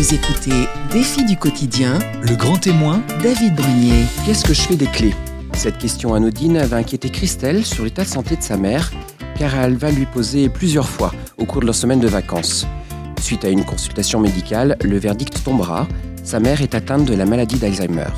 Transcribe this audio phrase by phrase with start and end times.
[0.00, 4.06] Vous écoutez Défi du quotidien, Le grand témoin, David Brunier.
[4.24, 5.12] Qu'est-ce que je fais des clés?
[5.52, 8.90] Cette question anodine va inquiéter Christelle sur l'état de santé de sa mère,
[9.38, 12.66] car elle va lui poser plusieurs fois au cours de leur semaine de vacances.
[13.20, 15.86] Suite à une consultation médicale, le verdict tombera.
[16.24, 18.08] Sa mère est atteinte de la maladie d'Alzheimer.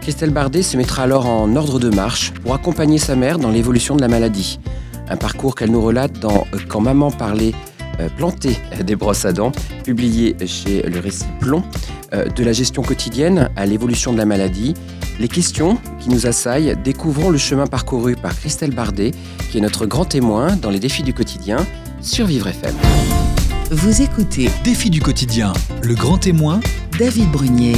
[0.00, 3.96] Christelle Bardet se mettra alors en ordre de marche pour accompagner sa mère dans l'évolution
[3.96, 4.60] de la maladie.
[5.10, 7.52] Un parcours qu'elle nous relate dans Quand maman parlait
[8.16, 9.52] planter des brosses à dents,
[9.84, 11.62] publié chez le récit Plomb,
[12.14, 14.74] euh, de la gestion quotidienne à l'évolution de la maladie.
[15.18, 19.12] Les questions qui nous assaillent, découvrons le chemin parcouru par Christelle Bardet,
[19.50, 21.56] qui est notre grand témoin dans les défis du quotidien
[22.00, 22.74] sur Vivre FM.
[23.70, 25.52] Vous écoutez défi du quotidien,
[25.82, 26.60] le grand témoin,
[26.98, 27.76] David Brunier.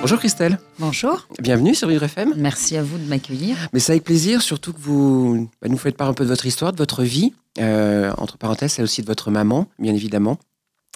[0.00, 2.34] Bonjour Christelle, Bonjour, bienvenue sur Vivre FM.
[2.36, 3.56] merci à vous de m'accueillir.
[3.72, 6.44] Mais c'est avec plaisir, surtout que vous bah, nous faites part un peu de votre
[6.46, 10.38] histoire, de votre vie, euh, entre parenthèses, celle aussi de votre maman, bien évidemment,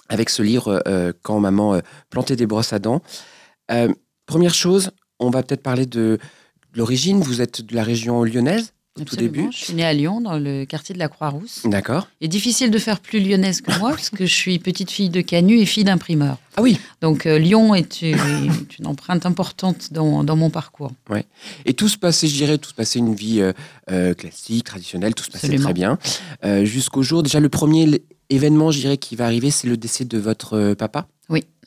[0.09, 1.79] avec ce livre euh, Quand maman euh,
[2.09, 3.01] plantait des brosses à dents.
[4.25, 6.19] Première chose, on va peut-être parler de,
[6.73, 7.19] de l'origine.
[7.21, 9.47] Vous êtes de la région lyonnaise, au tout début.
[9.51, 11.61] Je suis née à Lyon, dans le quartier de la Croix-Rousse.
[11.65, 12.07] D'accord.
[12.21, 15.09] Il est difficile de faire plus lyonnaise que moi, parce que je suis petite fille
[15.09, 16.37] de Canu et fille d'imprimeur.
[16.57, 20.91] Ah oui, Donc euh, Lyon est une, est une empreinte importante dans, dans mon parcours.
[21.65, 23.53] et tout se passait, je dirais, tout se passait une vie euh,
[23.91, 25.65] euh, classique, traditionnelle, tout se passait Absolument.
[25.65, 25.97] très bien.
[26.43, 30.05] Euh, Jusqu'au jour, déjà, le premier événement, je dirais, qui va arriver, c'est le décès
[30.05, 31.07] de votre papa?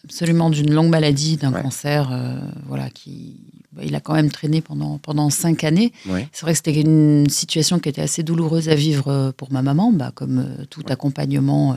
[0.05, 1.63] Absolument d'une longue maladie, d'un Ouais.
[1.63, 3.37] cancer, euh, voilà, qui,
[3.73, 5.93] bah, il a quand même traîné pendant, pendant cinq années.
[6.09, 6.29] Ouais.
[6.33, 9.63] C'est vrai que c'était une situation qui était assez douloureuse à vivre euh, pour ma
[9.63, 11.77] maman, bah, comme euh, tout accompagnement euh,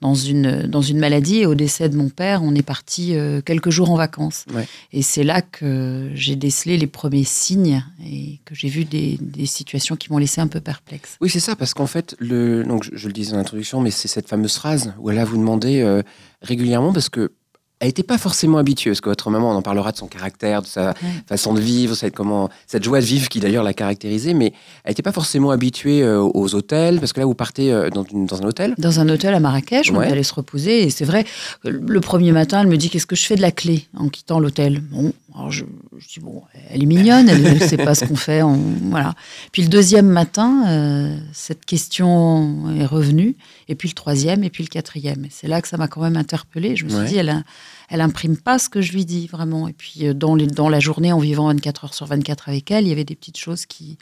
[0.00, 1.38] dans, une, dans une maladie.
[1.38, 4.44] Et au décès de mon père, on est parti euh, quelques jours en vacances.
[4.54, 4.64] Ouais.
[4.92, 9.46] Et c'est là que j'ai décelé les premiers signes et que j'ai vu des, des
[9.46, 11.16] situations qui m'ont laissé un peu perplexe.
[11.20, 13.90] Oui, c'est ça, parce qu'en fait, le, donc je, je le disais en introduction, mais
[13.90, 16.02] c'est cette fameuse phrase où elle va vous demander euh,
[16.40, 17.32] régulièrement, parce que
[17.80, 20.62] elle n'était pas forcément habituée, parce que votre maman, on en parlera de son caractère,
[20.62, 20.94] de sa
[21.28, 24.52] façon de vivre, cette, comment, cette joie de vivre qui d'ailleurs l'a caractérisée, mais
[24.84, 28.04] elle n'était pas forcément habituée euh, aux hôtels, parce que là, vous partez euh, dans,
[28.04, 28.74] une- dans un hôtel.
[28.78, 30.08] Dans un hôtel à Marrakech, on Ouais.
[30.08, 30.82] est allé se reposer.
[30.84, 31.24] Et c'est vrai,
[31.64, 34.40] le premier matin, elle me dit Qu'est-ce que je fais de la clé en quittant
[34.40, 34.80] l'hôtel?
[34.90, 35.64] Bon, alors je,
[35.96, 38.42] je dis Bon, elle est mignonne, elle ne sait pas ce qu'on fait.
[38.42, 38.56] on-
[38.90, 39.14] voilà.
[39.52, 43.36] Puis le deuxième matin, euh, cette question est revenue.
[43.68, 45.24] Et puis le troisième, et puis le quatrième.
[45.24, 46.74] Et c'est là que ça m'a quand même interpellée.
[46.76, 47.06] Je me suis Ouais.
[47.06, 47.42] dit Elle, a-
[47.88, 49.66] elle imprime pas ce que je lui dis, vraiment.
[49.68, 52.70] Et puis euh, dans, les, dans la journée, en vivant 24 heures sur 24 avec
[52.70, 53.98] elle, il y avait des petites choses qui.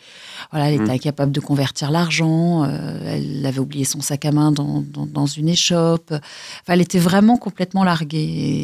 [0.50, 0.90] Voilà, elle était Mm.
[0.90, 2.64] incapable de convertir l'argent.
[2.64, 6.10] euh, elle avait oublié son sac à main dans, dans, dans une échoppe.
[6.12, 8.18] Enfin, elle était vraiment complètement larguée.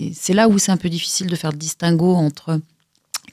[0.09, 2.61] Et c'est là où c'est un peu difficile de faire le distinguo entre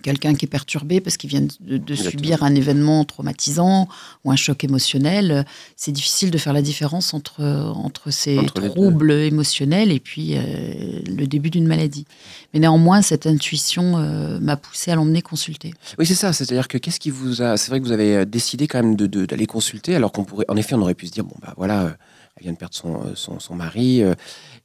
[0.02, 3.88] quelqu'un qui est perturbé parce qu'il vient de, de subir un événement traumatisant
[4.24, 5.46] ou un choc émotionnel.
[5.76, 11.00] C'est difficile de faire la différence entre, entre ces Entre troubles émotionnels et puis euh,
[11.06, 12.06] le début d'une maladie.
[12.54, 15.74] Mais néanmoins, cette intuition euh, m'a poussée à l'emmener consulter.
[15.98, 17.58] Oui, c'est ça, c'est-à-dire que qu'est-ce qui vous a.
[17.58, 20.24] C'est vrai que vous avez euh, décidé quand même de- de- d'aller consulter, alors qu'on
[20.24, 20.46] pourrait.
[20.48, 21.90] En effet, on aurait pu se dire, bon, bah voilà, euh,
[22.40, 24.02] elle vient de perdre son, euh, son, son mari.
[24.02, 24.16] euh,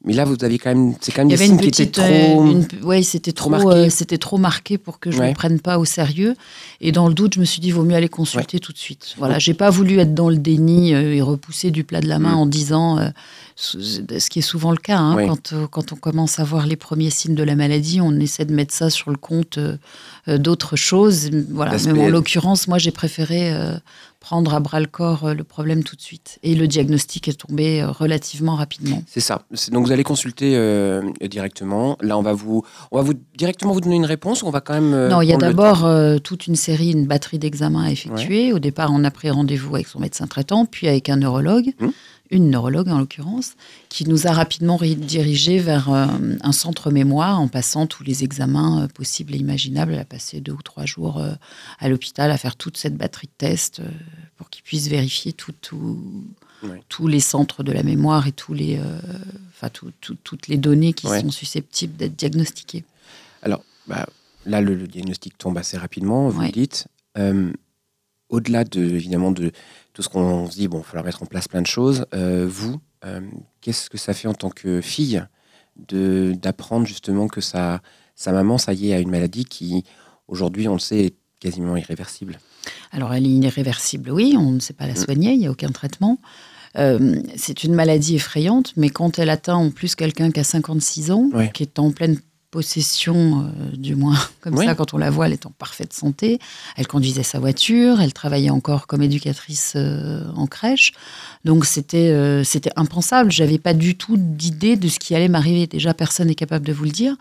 [0.06, 0.94] mais là, vous avez quand même.
[1.00, 2.50] C'est quand même des signes qui étaient euh, trop.
[2.50, 3.80] une- ouais, c'était trop trop, marqué.
[3.86, 5.28] euh, c'était trop marqué pour que je ne Ouais.
[5.28, 6.36] le prenne pas au sérieux.
[6.82, 9.14] Et dans le doute, je me suis dit, vaut mieux aller consulter tout de suite.
[9.16, 12.18] Voilà, j'ai pas voulu être dans le déni euh, et repousser du plat de la
[12.18, 12.38] main Mm.
[12.38, 13.08] en disant, euh,
[13.56, 16.76] ce qui est souvent le cas, hein, quand, euh, quand on commence à voir les
[16.76, 19.76] premiers signes de la maladie, on essaie de mettre ça sur le compte euh,
[20.28, 21.30] euh, d'autres choses.
[21.50, 23.52] Voilà, mais en l'occurrence, moi, j'ai préféré
[24.20, 26.38] prendre à bras le corps le problème tout de suite.
[26.42, 29.02] Et le diagnostic est tombé relativement rapidement.
[29.06, 29.42] C'est ça.
[29.70, 31.98] Donc vous allez consulter euh, directement.
[32.00, 34.42] Là, on va vous, on va vous directement vous donner une réponse.
[34.42, 34.94] Ou on va quand même.
[34.94, 38.54] euh, Non, il y a d'abord euh, toute une série, une batterie d'examens à effectuer.
[38.54, 41.88] Au départ, on a pris rendez-vous avec son médecin traitant, puis avec un neurologue, Mmh.
[42.30, 43.54] Une neurologue en l'occurrence,
[43.88, 46.06] qui nous a rapidement redirigé vers euh,
[46.40, 49.92] un centre mémoire en passant tous les examens euh, possibles et imaginables.
[49.92, 51.32] Elle a passé deux ou trois jours euh,
[51.78, 53.82] à l'hôpital à faire toute cette batterie de tests
[54.36, 56.24] pour qu'ils puissent vérifier tout, tout-
[56.62, 56.82] Ouais.
[56.88, 58.98] tous les centres de la mémoire et tous les, euh,
[59.50, 62.84] enfin, tout- tout- toutes les données qui sont susceptibles d'être diagnostiquées.
[63.86, 64.06] Bah,
[64.46, 66.86] là, le, le diagnostic tombe assez rapidement, vous le dites.
[67.18, 67.52] Euh,
[68.30, 69.52] Au-delà de, évidemment, de
[69.94, 72.04] tout ce qu'on se dit, bon, il va falloir mettre en place plein de choses.
[72.14, 73.20] euh, vous, euh,
[73.60, 75.22] qu'est-ce que ça fait en tant que fille
[75.88, 77.80] de d'apprendre justement que sa,
[78.14, 79.84] sa maman, ça y est, a une maladie qui,
[80.28, 82.38] aujourd'hui, on le sait, est quasiment irréversible?
[82.92, 85.70] Alors, elle est irréversible, oui, on ne sait pas la soigner, il n'y a aucun
[85.70, 86.18] traitement.
[86.76, 91.12] Euh, c'est une maladie effrayante, mais quand elle atteint en plus quelqu'un qui a 56
[91.12, 92.18] ans, qui est en pleine
[92.54, 94.64] possession, euh, du moins comme Oui.
[94.64, 96.38] ça, quand on la voit, elle est en parfaite santé.
[96.76, 100.92] Elle conduisait sa voiture, elle travaillait encore comme éducatrice euh, en crèche.
[101.44, 103.32] Donc c'était euh, c'était impensable.
[103.32, 105.66] J'avais pas du tout d'idée de ce qui allait m'arriver.
[105.66, 107.16] Déjà, personne n'est capable de vous le dire.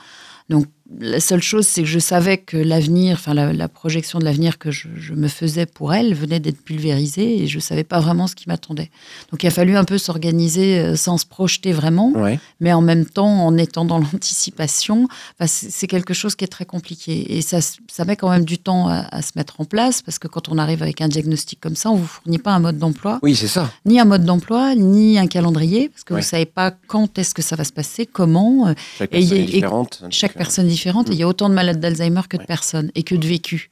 [0.49, 0.67] Donc
[0.99, 4.57] la seule chose, c'est que je savais que l'avenir, enfin la, la projection de l'avenir
[4.57, 8.27] que je, je me faisais pour elle venait d'être pulvérisée et je savais pas vraiment
[8.27, 8.89] ce qui m'attendait.
[9.31, 12.39] Donc il a fallu un peu s'organiser euh, sans se projeter vraiment Ouais.
[12.59, 13.99] mais en même temps en étant dans
[14.37, 15.07] l'anticipation.
[15.39, 17.59] Enfin, c'est quelque chose qui est très compliqué et ça,
[18.05, 20.57] met quand même du temps à, à se mettre en place parce que quand on
[20.57, 23.47] arrive avec un diagnostic comme ça, on vous fournit pas un mode d'emploi, Oui, c'est
[23.47, 23.71] ça.
[23.85, 26.21] ni un mode d'emploi, ni un calendrier parce que Ouais.
[26.21, 28.67] vous savez pas quand est-ce que ça va se passer, comment.
[28.67, 29.99] euh, Chaque Et personne est différente.
[30.03, 30.75] donc, Chaque euh, personne est
[31.09, 33.69] et il y a autant de malades d'Alzheimer que de personnes et que de vécus.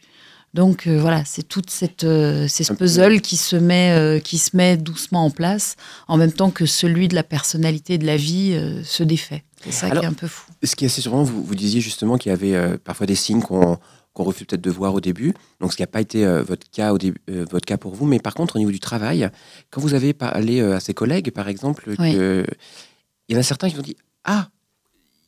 [0.54, 4.38] Donc euh, voilà, c'est toute cette euh, c'est ce puzzle qui se met euh, qui
[4.38, 5.76] se met doucement en place
[6.10, 9.44] en même temps que celui de la personnalité et de la vie se défait.
[9.64, 10.52] C'est ça Alors- qui est un peu fou.
[10.64, 13.42] Ce qui est assez surprenant, vous, vous disiez justement qu'il y avait parfois des signes
[13.42, 13.78] qu'on
[14.14, 15.34] qu'on refuse peut-être de voir au début.
[15.62, 17.96] Donc, ce qui n'a pas été euh, votre, cas au début, euh, votre cas pour
[17.96, 18.06] vous.
[18.06, 19.30] Mais par contre, au niveau du travail,
[19.70, 22.12] quand vous avez parlé euh, à ses collègues, par exemple, Oui.
[22.14, 22.46] que-
[23.30, 24.50] il y en a certains qui ont dit Ah,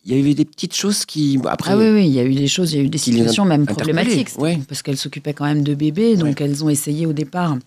[0.06, 1.40] il y avait des petites choses qui.
[1.48, 2.98] après, Ah oui, oui, il y a eu des choses, il y a eu des
[2.98, 4.60] situations même problématiques, ouais.
[4.68, 7.58] parce qu'elle s'occupait quand même de bébés, donc elles ont essayé au départ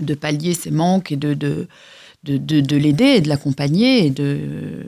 [0.00, 1.66] de pallier ses manques et de, de,
[2.26, 4.84] de, de, de l'aider et de l'accompagner et de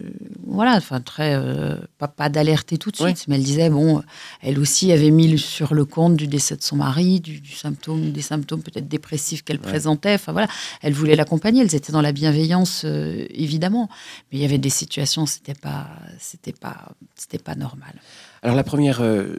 [0.47, 4.03] voilà enfin très euh, pas, pas d'alerter tout de suite mais elle disait bon
[4.43, 8.13] elle aussi avait mis sur le compte du décès de son mari du, du symptôme
[8.13, 10.15] des symptômes peut-être dépressifs qu'elle présentait.
[10.15, 10.49] Enfin voilà.
[10.83, 11.63] Elle voulait l'accompagner.
[11.63, 13.89] Elles étaient dans la bienveillance euh, évidemment.
[14.31, 15.89] Mais il y avait des situations c'était pas
[16.19, 17.95] c'était pas c'était pas normal.
[18.43, 19.37] Alors, la première euh,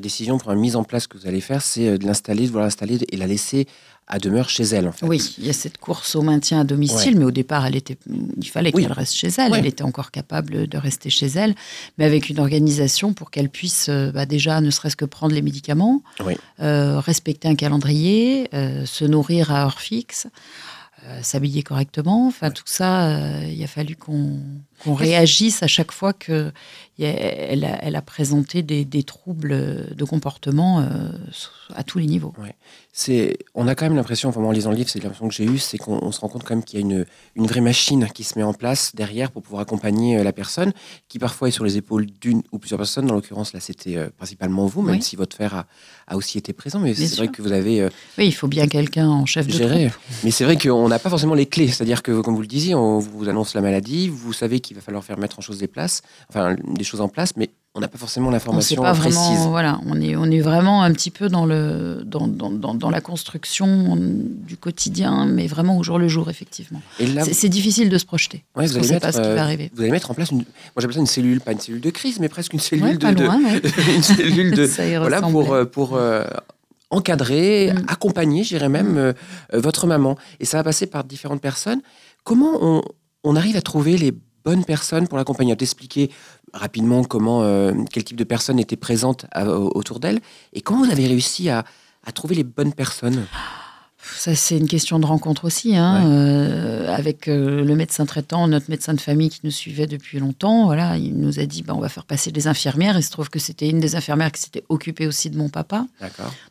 [0.00, 2.64] décision pour une mise en place que vous allez faire, c'est de l'installer, de vouloir
[2.64, 3.66] l'installer et la laisser
[4.12, 5.06] à demeure chez elle, en fait.
[5.06, 7.96] Oui, il y a cette course au maintien à domicile, mais au départ, elle était,
[8.36, 8.82] il fallait Oui.
[8.82, 9.52] qu'elle reste chez elle.
[9.52, 9.60] Ouais.
[9.60, 11.54] Elle était encore capable de rester chez elle,
[11.96, 15.42] mais avec une organisation pour qu'elle puisse euh, bah, déjà, ne serait-ce que prendre les
[15.42, 16.34] médicaments, Oui.
[16.60, 20.26] euh, respecter un calendrier, euh, se nourrir à heure fixe,
[21.06, 22.26] euh, s'habiller correctement.
[22.26, 24.40] Enfin, tout ça, il a fallu qu'on
[24.82, 26.52] qu'on réagisse à chaque fois que
[26.98, 31.10] y a- elle, a, présenté des, des troubles de comportement euh,
[31.74, 32.34] à tous les niveaux.
[32.92, 35.44] c'est, on a quand même l'impression, enfin, en lisant le livre, c'est l'impression que j'ai
[35.44, 37.06] eue, c'est qu'on on se rend compte quand même qu'il y a une,
[37.36, 40.72] une vraie machine qui se met en place derrière pour pouvoir accompagner euh, la personne,
[41.08, 43.06] qui parfois est sur les épaules d'une ou plusieurs personnes.
[43.06, 45.02] Dans l'occurrence, là, c'était euh, principalement vous, même Oui.
[45.02, 45.66] si votre frère a,
[46.06, 46.80] a aussi été présent.
[46.80, 47.84] Mais c'est vrai que vous avez
[48.18, 49.92] Oui, il faut bien quelqu'un en chef de troupe.
[50.24, 51.68] Mais c'est vrai qu'on n'a pas forcément les clés.
[51.68, 54.82] C'est-à-dire que, comme vous le disiez, on vous annonce la maladie, vous savez qu'il va
[54.82, 57.88] falloir faire mettre en chose des places, enfin, des choses en place, mais on n'a
[57.88, 59.00] pas forcément l'information précise.
[59.16, 62.72] vraiment, voilà, on est, on est vraiment un petit peu dans, le, dans, dans, dans,
[62.74, 66.80] dans la construction du quotidien, mais vraiment au jour le jour, effectivement.
[66.98, 68.44] C'est- difficile de se projeter.
[68.54, 69.72] Ouais, vous allez mettre, pas ce qui euh, va arriver.
[69.74, 70.44] Vous allez mettre en place une, moi
[70.78, 72.98] j'appelle ça une cellule, pas une cellule de crise, mais presque une cellule Ouais, de,
[72.98, 73.60] pas de- loin, ouais.
[73.96, 74.66] une cellule de,
[74.98, 75.32] voilà, ressemblait.
[75.44, 76.22] pour, euh, pour euh,
[76.90, 77.84] encadrer, Mm.
[77.88, 79.12] accompagner, je dirais même, euh,
[79.54, 80.16] euh, votre maman.
[80.40, 81.80] Et ça va passer par différentes personnes.
[82.24, 82.82] Comment on,
[83.24, 84.12] on arrive à trouver les
[84.44, 86.10] bonnes personnes pour l'accompagner T'expliquer
[86.52, 90.20] rapidement comment, euh, quel type de personnes étaient présentes à- autour d'elle
[90.52, 91.64] et comment vous avez réussi à,
[92.06, 93.26] à trouver les bonnes personnes
[94.02, 96.10] Ça, c'est une question de rencontre aussi, hein, Ouais.
[96.10, 100.64] euh, avec euh, le médecin traitant, notre médecin de famille qui nous suivait depuis longtemps.
[100.64, 102.96] Voilà, il nous a dit, bah, on va faire passer des infirmières.
[102.98, 105.86] Il se trouve que c'était une des infirmières qui s'était occupée aussi de mon papa.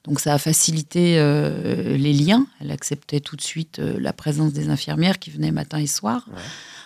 [0.05, 2.45] Donc ça a facilité euh, les liens.
[2.61, 6.27] Elle acceptait tout de suite la présence des infirmières qui venaient matin et soir.
[6.31, 6.39] Ouais.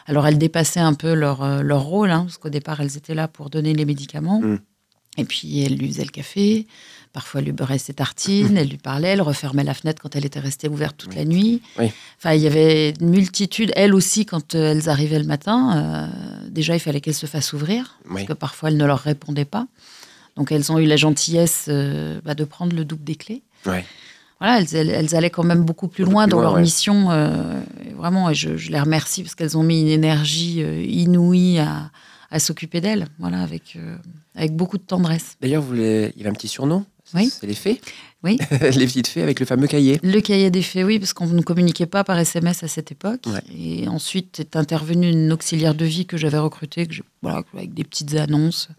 [0.06, 3.16] Alors elles dépassaient un peu leur, euh, leur rôle, hein, parce qu'au départ elles étaient
[3.16, 4.40] là pour donner les médicaments.
[4.42, 4.60] Mm.
[5.18, 6.66] Et puis elle lui faisait le café,
[7.14, 10.26] parfois elle lui beurrait ses tartines, elle lui parlait, elle refermait la fenêtre quand elle
[10.26, 11.16] était restée ouverte toute Oui.
[11.18, 11.62] la nuit.
[11.78, 11.92] Oui.
[12.18, 13.72] Enfin, il y avait une multitude.
[13.76, 17.54] Elles aussi, quand euh, elles arrivaient le matin, euh, déjà il fallait qu'elles se fassent
[17.54, 18.14] ouvrir Oui.
[18.16, 19.68] parce que parfois elles ne leur répondaient pas.
[20.36, 23.44] Donc elles ont eu la gentillesse euh, bah, de prendre le double des clés.
[23.68, 23.86] Ouais.
[24.44, 26.62] Voilà, elles, elles- allaient quand même beaucoup plus loin plus dans loin, leur ouais.
[26.62, 27.10] mission.
[27.12, 27.62] euh,
[27.96, 31.92] vraiment, et je, je les remercie parce qu'elles ont mis une énergie euh, inouïe à,
[32.30, 33.96] à s'occuper d'elles, voilà, avec, euh,
[34.36, 35.38] avec beaucoup de tendresse.
[35.42, 36.86] D'ailleurs, il y avait un petit surnom?
[37.14, 37.32] Oui.
[37.40, 37.80] C'est les fées?
[38.24, 38.38] Oui.
[38.62, 40.00] les petites fées avec le fameux cahier.
[40.02, 43.22] Le cahier des faits, oui, parce qu'on ne communiquait pas par SMS à cette époque.
[43.28, 43.42] Ouais.
[43.58, 47.74] Et ensuite est intervenue une auxiliaire de vie que j'avais recrutée, que j'ai- voilà, avec
[47.74, 48.70] des petites annonces.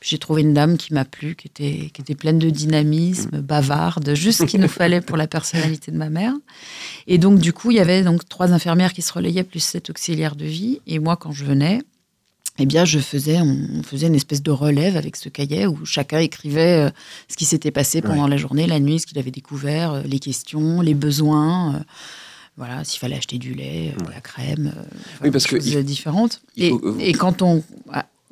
[0.00, 3.40] Puis j'ai trouvé une dame qui m'a plu, qui était, qui était pleine de dynamisme,
[3.42, 6.32] bavarde, juste ce qu'il nous fallait pour la personnalité de ma mère.
[7.06, 9.90] Et donc, du coup, il y avait donc trois infirmières qui se relayaient, plus cette
[9.90, 10.80] auxiliaire de vie.
[10.86, 11.82] Et moi, quand je venais,
[12.58, 16.18] eh bien, je faisais, on faisait une espèce de relève avec ce cahier où chacun
[16.18, 16.90] écrivait euh,
[17.28, 20.18] ce qui s'était passé pendant la journée, la nuit, ce qu'il avait découvert, euh, les
[20.18, 21.74] questions, les besoins.
[21.76, 21.78] euh,
[22.56, 24.72] voilà, s'il fallait acheter du lait, de la crème,
[25.22, 26.40] Oui, parce que choses il- différentes.
[26.56, 27.62] il Et, faut- et quand on,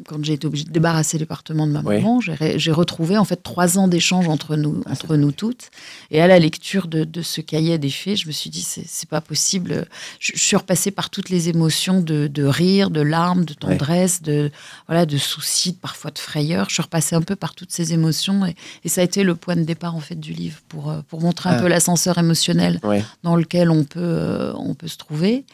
[0.07, 3.79] quand j'ai été obligée de débarrasser l'appartement de ma maman, j'ai retrouvé en fait trois
[3.79, 5.71] ans d'échange entre nous, Ah, entre nous toutes.
[6.11, 9.09] Et à la lecture de, de ce cahier des faits, je me suis dit, c'est
[9.09, 9.87] pas possible.
[10.19, 14.21] Je, je suis repassée par toutes les émotions de, de rire, de larmes, de tendresse,
[14.23, 14.51] de,
[14.89, 16.69] voilà, de soucis, parfois de frayeur.
[16.69, 18.45] Je suis repassée un peu par toutes ces émotions.
[18.47, 21.01] Et, et ça a été le point de départ en fait du livre pour, euh,
[21.09, 21.61] pour montrer un Ah.
[21.63, 22.81] peu l'ascenseur émotionnel
[23.23, 25.45] dans lequel on peut, euh, on peut se trouver.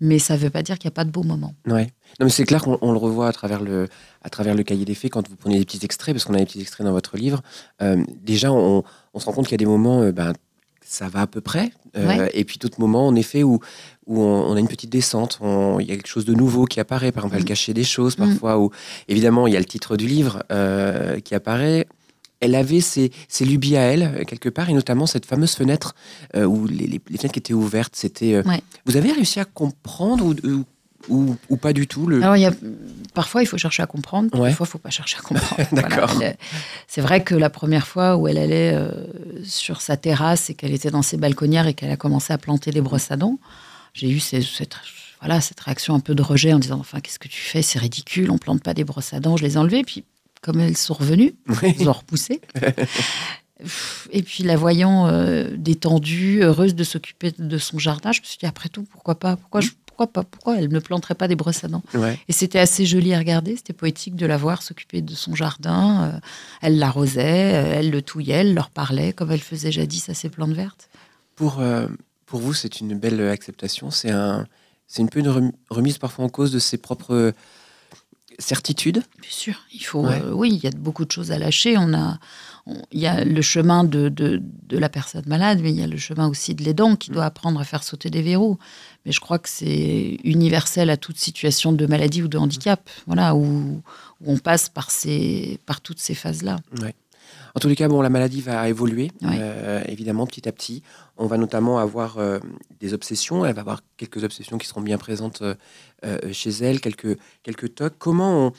[0.00, 1.54] Mais ça ne veut pas dire qu'il n'y a pas de beaux moments.
[1.66, 1.88] ouais.
[2.20, 3.88] Non, mais c'est clair qu'on on le revoit à travers le,
[4.22, 6.38] à travers le cahier des faits quand vous prenez des petits extraits, parce qu'on a
[6.38, 7.42] des petits extraits dans votre livre.
[7.82, 8.82] Euh, déjà, on,
[9.14, 10.32] on se rend compte qu'il y a des moments, euh, ben,
[10.84, 11.70] ça va à peu près.
[11.96, 12.30] Euh, Ouais.
[12.32, 13.58] Et puis d'autres moments, en effet, où,
[14.06, 16.80] où on, on a une petite descente, il y a quelque chose de nouveau qui
[16.80, 17.12] apparaît.
[17.12, 17.46] Par exemple, elle Mm.
[17.46, 18.26] cachait des choses Mm.
[18.28, 18.58] parfois.
[18.58, 18.70] Où,
[19.08, 21.86] évidemment, il y a le titre du livre euh, qui apparaît.
[22.40, 25.94] Elle avait ses, ses lubies à elle, euh, quelque part, et notamment cette fameuse fenêtre
[26.36, 27.94] euh, où les, les- les fenêtres qui étaient ouvertes.
[27.96, 28.34] C'était.
[28.34, 28.62] euh, Ouais.
[28.86, 30.64] Vous avez réussi à comprendre ou, ou,
[31.08, 32.22] ou- ou pas du tout le...
[32.22, 32.52] Alors, y a,
[33.14, 35.68] parfois, il faut chercher à comprendre, parfois, il ne faut pas chercher à comprendre.
[35.72, 36.10] D'accord.
[36.12, 36.30] Voilà.
[36.30, 36.36] Elle-
[36.86, 38.90] C'est vrai que la première fois où elle allait euh,
[39.44, 42.70] sur sa terrasse et qu'elle était dans ses balconnières et qu'elle a commencé à planter
[42.70, 43.38] des brosses à dents,
[43.94, 44.44] j'ai eu cette,
[45.20, 47.62] voilà, cette réaction un peu de rejet en disant Enfin, qu'est-ce que tu fais?
[47.62, 49.36] C'est ridicule, on plante pas des brosses à dents.
[49.36, 50.04] Je les ai enlevées, puis
[50.42, 51.74] comme elles sont revenues, Oui.
[51.78, 52.40] ils ont repoussé.
[54.12, 58.38] Et puis la voyant euh, détendue, heureuse de s'occuper de son jardin, je me suis
[58.38, 61.34] dit après tout, pourquoi pas Pourquoi, je- pourquoi pas Pourquoi elle ne planterait pas des
[61.34, 61.82] brosses à dents?
[61.94, 62.20] Ouais.
[62.28, 66.12] Et c'était assez joli à regarder, c'était poétique de la voir s'occuper de son jardin.
[66.14, 66.20] euh,
[66.62, 70.28] elle l'arrosait, euh, elle le touillait, elle leur parlait comme elle faisait jadis à ses
[70.28, 70.88] plantes vertes.
[71.34, 71.88] Pour, euh,
[72.26, 73.90] pour vous, c'est une belle acceptation.
[73.90, 74.46] C'est un,
[74.86, 77.32] c'est une peu une rem- remise parfois en cause de ses propres
[78.38, 79.02] certitudes.
[79.20, 80.06] Bien sûr, il faut.
[80.06, 80.20] Ouais.
[80.22, 81.76] euh, oui, il y a beaucoup de choses à lâcher.
[81.76, 82.18] On a,
[82.92, 85.86] il y a le chemin de, de, de la personne malade, mais il y a
[85.86, 88.58] le chemin aussi de l'aidant qui doit apprendre à faire sauter des verrous.
[89.04, 93.34] Mais je crois que c'est universel à toute situation de maladie ou de handicap, voilà,
[93.34, 93.82] où,
[94.20, 96.56] où on passe par ces, par toutes ces phases-là.
[97.54, 100.82] En tous les cas, bon, la maladie va évoluer, euh, évidemment, petit à petit.
[101.16, 102.38] On va notamment avoir euh,
[102.80, 103.44] des obsessions.
[103.44, 107.94] Elle va avoir quelques obsessions qui seront bien présentes euh, chez elle, quelques, quelques tocs.
[107.98, 108.52] Comment on,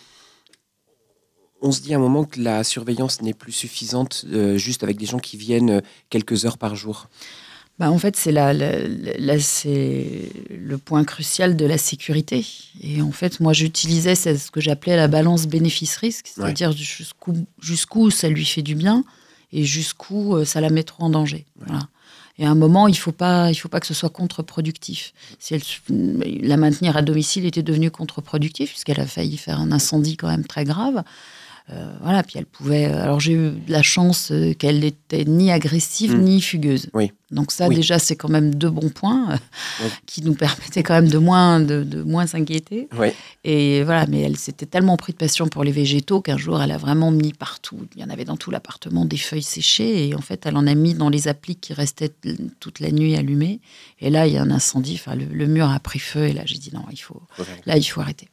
[1.61, 5.05] on se dit à un moment que la surveillance n'est plus suffisante, juste avec des
[5.05, 7.09] gens qui viennent quelques heures par jour?
[7.79, 12.45] Bah, en fait, c'est la, la- le point crucial de la sécurité.
[12.81, 18.27] Et en fait, moi, j'utilisais ce que j'appelais la balance bénéfice-risque, c'est-à-dire jusqu'où, jusqu'où ça
[18.29, 19.03] lui fait du bien
[19.53, 21.45] et jusqu'où euh, ça la met trop en danger.
[21.65, 21.87] Voilà.
[22.37, 25.13] Et à un moment, il ne faut, pas- il faut pas que ce soit contre-productif.
[25.39, 25.55] Si
[25.89, 30.45] la maintenir à domicile était devenu contre-productif, puisqu'elle a failli faire un incendie quand même
[30.45, 31.03] très grave.
[31.71, 32.85] Euh, voilà, puis elle pouvait.
[32.85, 36.21] Alors j'ai eu la chance euh, qu'elle n'était ni agressive Mm.
[36.21, 36.89] ni fugueuse.
[36.95, 37.11] Oui.
[37.29, 37.75] Donc ça Oui.
[37.75, 39.37] déjà c'est quand même deux bons points euh,
[39.83, 39.89] Oui.
[40.07, 42.89] qui nous permettaient quand même de moins de, de moins s'inquiéter.
[43.43, 46.71] Et voilà, mais elle s'était tellement pris de passion pour les végétaux qu'un jour elle
[46.71, 47.77] a vraiment mis partout.
[47.95, 50.65] Il y en avait dans tout l'appartement des feuilles séchées et en fait elle en
[50.65, 52.11] a mis dans les appliques qui restaient
[52.59, 53.59] toute la nuit allumées.
[53.99, 54.95] Et là il y a un incendie.
[54.95, 57.21] Enfin le, le mur a pris feu et là j'ai dit non il faut
[57.67, 58.27] là il faut arrêter.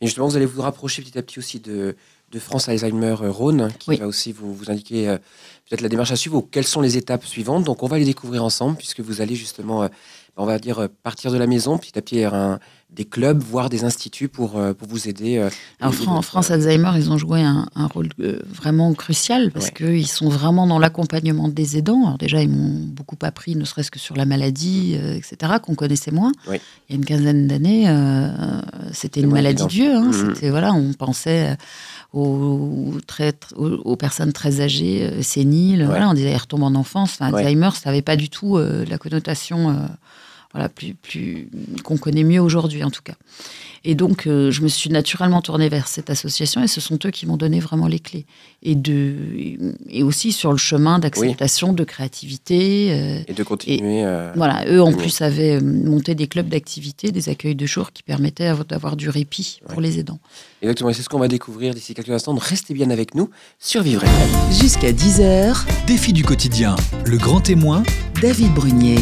[0.00, 1.96] Et justement, vous allez vous rapprocher petit à petit aussi de,
[2.34, 3.96] de France Alzheimer euh, Rhône, qui Oui.
[3.96, 5.16] va aussi vous, vous indiquer euh,
[5.68, 7.62] peut-être la démarche à suivre ou quelles sont les étapes suivantes.
[7.64, 9.88] Donc, on va les découvrir ensemble, puisque vous allez justement, euh,
[10.36, 12.58] on va dire, euh, partir de la maison, petit à petit, vers un-
[12.90, 15.38] des clubs, voire des instituts pour, euh, pour vous aider.
[15.38, 15.50] euh,
[15.80, 18.10] Fran- votre- France Alzheimer, ils ont joué un, un rôle
[18.48, 19.72] vraiment crucial parce Ouais.
[19.72, 22.04] qu'ils sont vraiment dans l'accompagnement des aidants.
[22.06, 25.74] Alors déjà, ils m'ont beaucoup appris, ne serait-ce que sur la maladie, euh, etc., qu'on
[25.74, 26.30] connaissait moins.
[26.48, 26.52] Il
[26.90, 28.60] y a une quinzaine d'années, euh,
[28.92, 29.92] c'était une maladie vieux.
[29.96, 30.10] hein.
[30.12, 31.56] C'était voilà, on pensait
[32.12, 35.84] aux, très, tr- aux, aux personnes très âgées, séniles.
[35.84, 37.16] Voilà, on disait, elles retombent en enfance.
[37.20, 39.70] Alzheimer, ça n'avait pas du tout euh, la connotation.
[40.54, 41.48] Voilà, plus, plus
[41.82, 43.14] qu'on connaît mieux aujourd'hui en tout cas.
[43.86, 47.10] Et donc, euh, je me suis naturellement tournée vers cette association et ce sont eux
[47.10, 48.24] qui m'ont donné vraiment les clés.
[48.62, 49.14] Et, de,
[49.90, 52.92] et aussi sur le chemin d'acceptation, de créativité.
[52.92, 54.02] euh, Et de continuer.
[54.04, 58.02] euh, voilà, eux en plus avaient monté des clubs d'activité, des accueils de jour qui
[58.02, 60.20] permettaient d'avoir du répit pour les aidants.
[60.64, 60.88] Exactement.
[60.88, 62.32] Et c'est ce qu'on va découvrir d'ici quelques instants.
[62.32, 63.28] Donc, restez bien avec nous
[63.58, 64.50] sur Vivre FM.
[64.50, 67.82] Jusqu'à 10h, Défi du quotidien, le grand témoin,
[68.22, 68.98] David Brunier.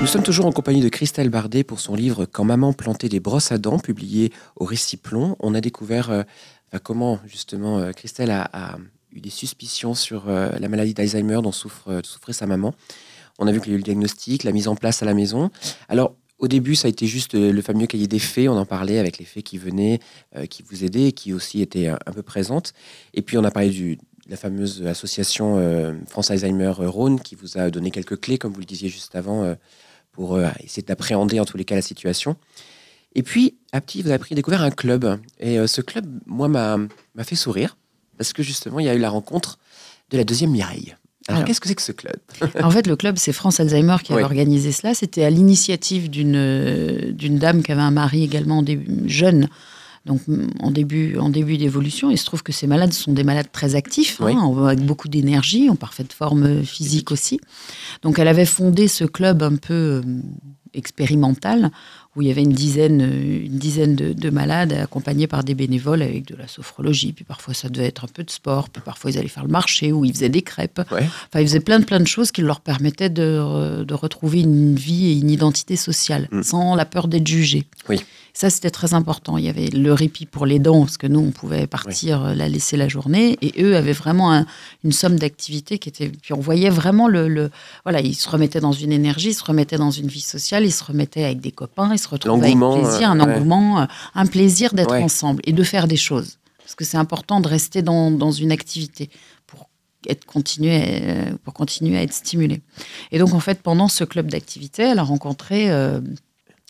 [0.00, 3.18] Nous sommes toujours en compagnie de Christelle Bardet pour son livre Quand maman plantait des
[3.18, 5.34] brosses à dents, publié au Réciplon.
[5.40, 6.22] On a découvert euh,
[6.84, 8.78] comment, justement, euh, Christelle a, a
[9.12, 12.74] eu des suspicions sur euh, la maladie d'Alzheimer dont souffre, euh, souffrait sa maman.
[13.38, 15.14] On a vu qu'il y a eu le diagnostic, la mise en place à la
[15.14, 15.50] maison.
[15.88, 18.48] Alors, au début, ça a été juste euh, le fameux cahier des faits.
[18.48, 20.00] On en parlait avec les faits qui venaient,
[20.36, 22.74] euh, qui vous aidaient, qui aussi étaient euh, un peu présentes.
[23.14, 23.96] Et puis, on a parlé de
[24.28, 25.58] la fameuse association
[26.08, 29.56] France Alzheimer Rhône qui vous a donné quelques clés, comme vous le disiez juste avant,
[30.12, 32.36] pour essayer d'appréhender en tous les cas la situation.
[33.16, 35.18] Et puis, à petit, vous avez découvert un club.
[35.40, 36.78] Et ce club, moi, m'a
[37.24, 37.76] fait sourire.
[38.16, 39.58] Parce que justement, il y a eu la rencontre
[40.10, 40.94] de la deuxième Mireille.
[41.28, 41.46] Alors, Alors.
[41.46, 42.16] qu'est-ce que c'est que ce club
[42.62, 44.26] En fait, le club, c'est France Alzheimer qui avait Oui.
[44.26, 44.92] organisé cela.
[44.94, 48.64] C'était à l'initiative d'une euh, d'une dame qui avait un mari également
[49.06, 49.48] jeune,
[50.04, 52.10] donc mm, en début, en début d'évolution.
[52.10, 54.32] Il se trouve que ces malades sont des malades très actifs, Oui.
[54.36, 57.38] hein, avec beaucoup d'énergie, en parfaite forme physique aussi.
[58.02, 60.02] Donc, elle avait fondé ce club un peu euh,
[60.74, 61.70] expérimental
[62.14, 65.54] où il y avait une dizaine, euh, une dizaine de, de malades accompagnés par des
[65.54, 67.12] bénévoles avec de la sophrologie.
[67.12, 68.68] Puis parfois, ça devait être un peu de sport.
[68.68, 70.82] Puis parfois, ils allaient faire le marché ou ils faisaient des crêpes.
[70.90, 71.04] Ouais.
[71.28, 74.40] Enfin, ils faisaient plein de, plein de choses qui leur permettaient de, re- de retrouver
[74.40, 76.42] une vie et une identité sociale Mm.
[76.42, 77.64] sans la peur d'être jugé.
[77.88, 78.00] Oui.
[78.34, 79.36] Ça, c'était très important.
[79.36, 82.34] Il y avait le répit pour les dents, parce que nous, on pouvait partir, euh,
[82.34, 83.36] la laisser la journée.
[83.42, 84.46] Et eux avaient vraiment un-
[84.84, 86.08] une somme d'activités qui était.
[86.08, 87.50] Puis on voyait vraiment le, le-
[87.84, 90.72] Voilà, ils se remettaient dans une énergie, ils se remettaient dans une vie sociale, ils
[90.72, 93.34] se remettaient avec des copains, ils se avec plaisir, euh, un ouais.
[93.36, 95.02] engouement, euh, un plaisir d'être Ouais.
[95.02, 96.38] ensemble et de faire des choses.
[96.58, 99.10] Parce que c'est important de rester dans, dans une activité
[99.46, 99.68] pour
[100.08, 102.60] être continué, euh, pour continuer à être stimulé.
[103.10, 106.00] Et donc, en fait, pendant ce club d'activité, elle a rencontré euh,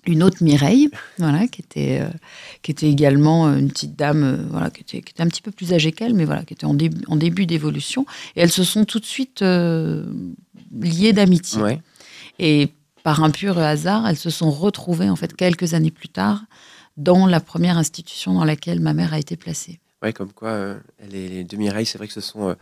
[0.06, 2.08] une autre Mireille, voilà, qui était, euh,
[2.62, 5.42] qui était également euh, une petite dame, euh, voilà, qui était, qui était un petit
[5.42, 8.04] peu plus âgée qu'elle, mais voilà, qui était en début, en début d'évolution.
[8.34, 10.04] Et elles se sont tout de suite euh,
[10.72, 11.62] liées d'amitié.
[11.62, 11.80] Ouais.
[12.40, 12.70] Et
[13.02, 16.42] par un pur hasard, elles se sont retrouvées, en fait, quelques années plus tard,
[16.96, 19.80] dans la première institution dans laquelle ma mère a été placée.
[20.02, 20.78] Ouais, comme quoi, euh,
[21.10, 22.54] les, Mireilles, c'est vrai que se sont euh,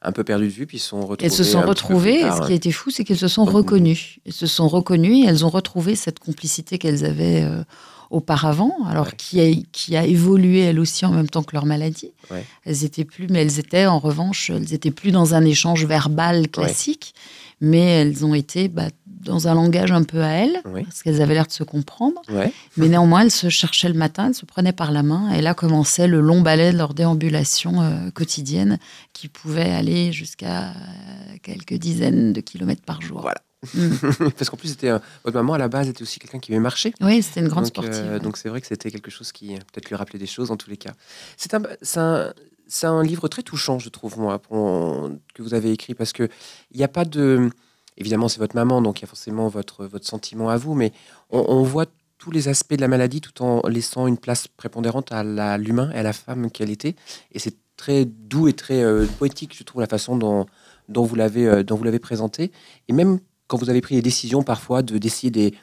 [0.00, 1.24] un peu perdues de vue, puis se sont retrouvées.
[1.26, 4.16] Elles se sont retrouvées, et ce qui a été fou, c'est qu'elles se sont reconnues.
[4.26, 7.64] Elles se sont reconnues et elles ont retrouvé cette complicité qu'elles avaient euh,
[8.10, 9.12] auparavant, alors Ouais.
[9.16, 12.12] qui, a, qui a évolué elle aussi en même temps que leur maladie.
[12.30, 12.44] Ouais.
[12.64, 16.48] Elles étaient plus, mais elles étaient en revanche, elles étaient plus dans un échange verbal
[16.48, 17.14] classique,
[17.64, 20.84] mais elles ont été bah, dans un langage un peu à elles, Oui.
[20.84, 22.20] parce qu'elles avaient l'air de se comprendre.
[22.28, 22.52] Ouais.
[22.76, 25.54] Mais néanmoins, elles se cherchaient le matin, elles se prenaient par la main, et là
[25.54, 28.78] commençait le long balai de leur déambulation euh, quotidienne,
[29.14, 30.72] qui pouvait aller jusqu'à euh,
[31.42, 33.22] quelques dizaines de kilomètres par jour.
[33.22, 33.40] Voilà.
[33.72, 34.30] Mm.
[34.36, 36.60] Parce qu'en plus, c'était, euh, votre maman, à la base, était aussi quelqu'un qui aimait
[36.60, 36.92] marcher.
[37.00, 37.94] Oui, c'était une grande donc, sportive.
[37.94, 38.20] euh, ouais.
[38.20, 40.68] donc c'est vrai que c'était quelque chose qui peut-être lui rappelait des choses en tous
[40.68, 40.92] les cas.
[41.38, 42.34] C'est un, c'est un,
[42.66, 46.28] c'est un livre très touchant, je trouve, moi, que vous avez écrit, parce que
[46.70, 47.50] il n'y a pas de...
[47.96, 50.92] Évidemment, c'est votre maman, donc il y a forcément votre, votre sentiment à vous, mais
[51.30, 51.86] on, voit
[52.18, 55.98] tous les aspects de la maladie tout en laissant une place prépondérante à l'humain et
[55.98, 56.96] à la femme qu'elle était.
[57.30, 60.46] Et c'est très doux et très euh, poétique, je trouve, la façon dont,
[60.88, 62.50] dont vous l'avez euh, dont vous l'avez présenté.
[62.88, 65.54] Et même quand vous avez pris les décisions parfois de des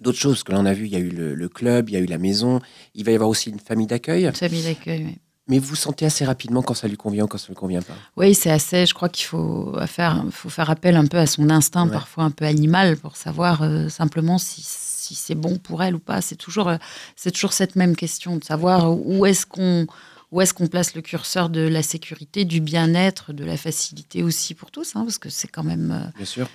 [0.00, 1.96] d'autres choses que l'on a vu, il y a eu le, le club, il y
[1.96, 2.60] a eu la maison,
[2.94, 4.30] il va y avoir aussi une famille d'accueil.
[4.32, 5.18] Famille d'accueil, oui.
[5.48, 7.82] Mais vous sentez assez rapidement quand ça lui convient ou quand ça ne lui convient
[7.82, 7.94] pas?
[8.16, 8.86] Oui, c'est assez.
[8.86, 11.92] Je crois qu'il faut faire, faut faire appel un peu à son instinct, Ouais.
[11.92, 15.98] parfois un peu animal, pour savoir euh, simplement si, si c'est bon pour elle ou
[15.98, 16.20] pas.
[16.20, 16.76] C'est toujours, euh,
[17.16, 19.86] c'est toujours cette même question de savoir où est-ce qu'on
[20.30, 24.54] où est-ce qu'on place le curseur de la sécurité, du bien-être, de la facilité aussi
[24.54, 26.48] pour tous, hein, parce que c'est quand même euh, Bien sûr.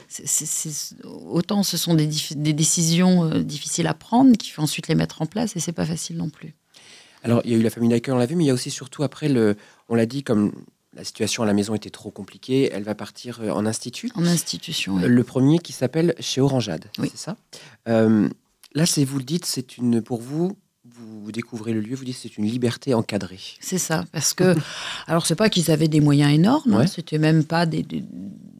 [1.29, 2.07] autant ce sont des,
[2.53, 6.17] décisions difficiles à prendre qu'il faut ensuite les mettre en place et c'est pas facile
[6.17, 6.55] non plus.
[7.23, 8.53] Alors, il y a eu la famille d'accueil, on l'a vu, mais il y a
[8.53, 9.55] aussi surtout après, le,
[9.89, 10.51] on l'a dit, comme
[10.95, 14.11] la situation à la maison était trop compliquée, elle va partir euh, en institut.
[14.15, 15.03] En institution, oui.
[15.05, 17.09] Le premier qui s'appelle chez Orangeade, Oui.
[17.11, 17.37] c'est ça?
[17.87, 18.29] Euh,
[18.73, 20.55] Là, c'est vous le dites, c'est une pour vous.
[20.85, 23.39] Vous découvrez le lieu, vous dites c'est une liberté encadrée.
[23.59, 24.55] C'est ça, parce que,
[25.07, 28.03] alors c'est pas qu'ils avaient des moyens énormes, hein, c'était même pas des, des-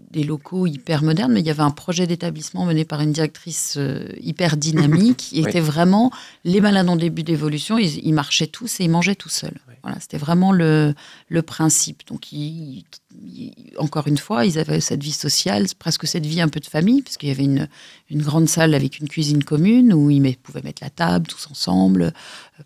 [0.10, 3.76] des locaux hyper modernes, mais il y avait un projet d'établissement mené par une directrice
[3.78, 6.12] euh, hyper dynamique, qui était vraiment
[6.46, 9.60] les malades en début d'évolution, ils, ils marchaient tous et ils mangeaient tout seuls.
[9.84, 10.94] Voilà, c'était vraiment le,
[11.28, 12.08] le principe.
[12.08, 12.86] Donc, ils-
[13.22, 16.66] ils- encore une fois, ils avaient cette vie sociale, presque cette vie un peu de
[16.68, 17.68] famille, parce qu'il y avait une,
[18.10, 21.48] une grande salle avec une cuisine commune où ils met- pouvaient mettre la table tous
[21.52, 22.14] ensemble,
[22.60, 22.64] euh,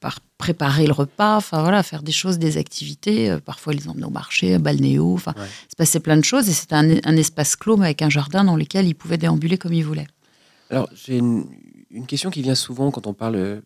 [0.00, 3.30] par- par- préparer le repas, enfin voilà, faire des choses, des activités.
[3.30, 5.46] Euh, Parfois, ils les emmenaient au marché, à balnéo, enfin, Ouais.
[5.46, 8.10] il se passait plein de choses et c'était un, un espace clos mais avec un
[8.10, 10.06] jardin dans lequel ils pouvaient déambuler comme ils voulaient.
[10.70, 11.46] Alors, j'ai une,
[11.90, 13.56] une question qui vient souvent quand on parle, euh,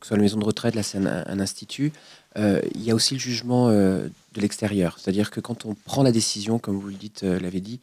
[0.00, 1.92] que ce soit la maison de retraite, là c'est un, un institut,
[2.36, 4.98] euh, il y a aussi le jugement de l'extérieur.
[4.98, 7.80] C'est-à-dire que quand on prend la décision, comme vous le dites, l'avez dit,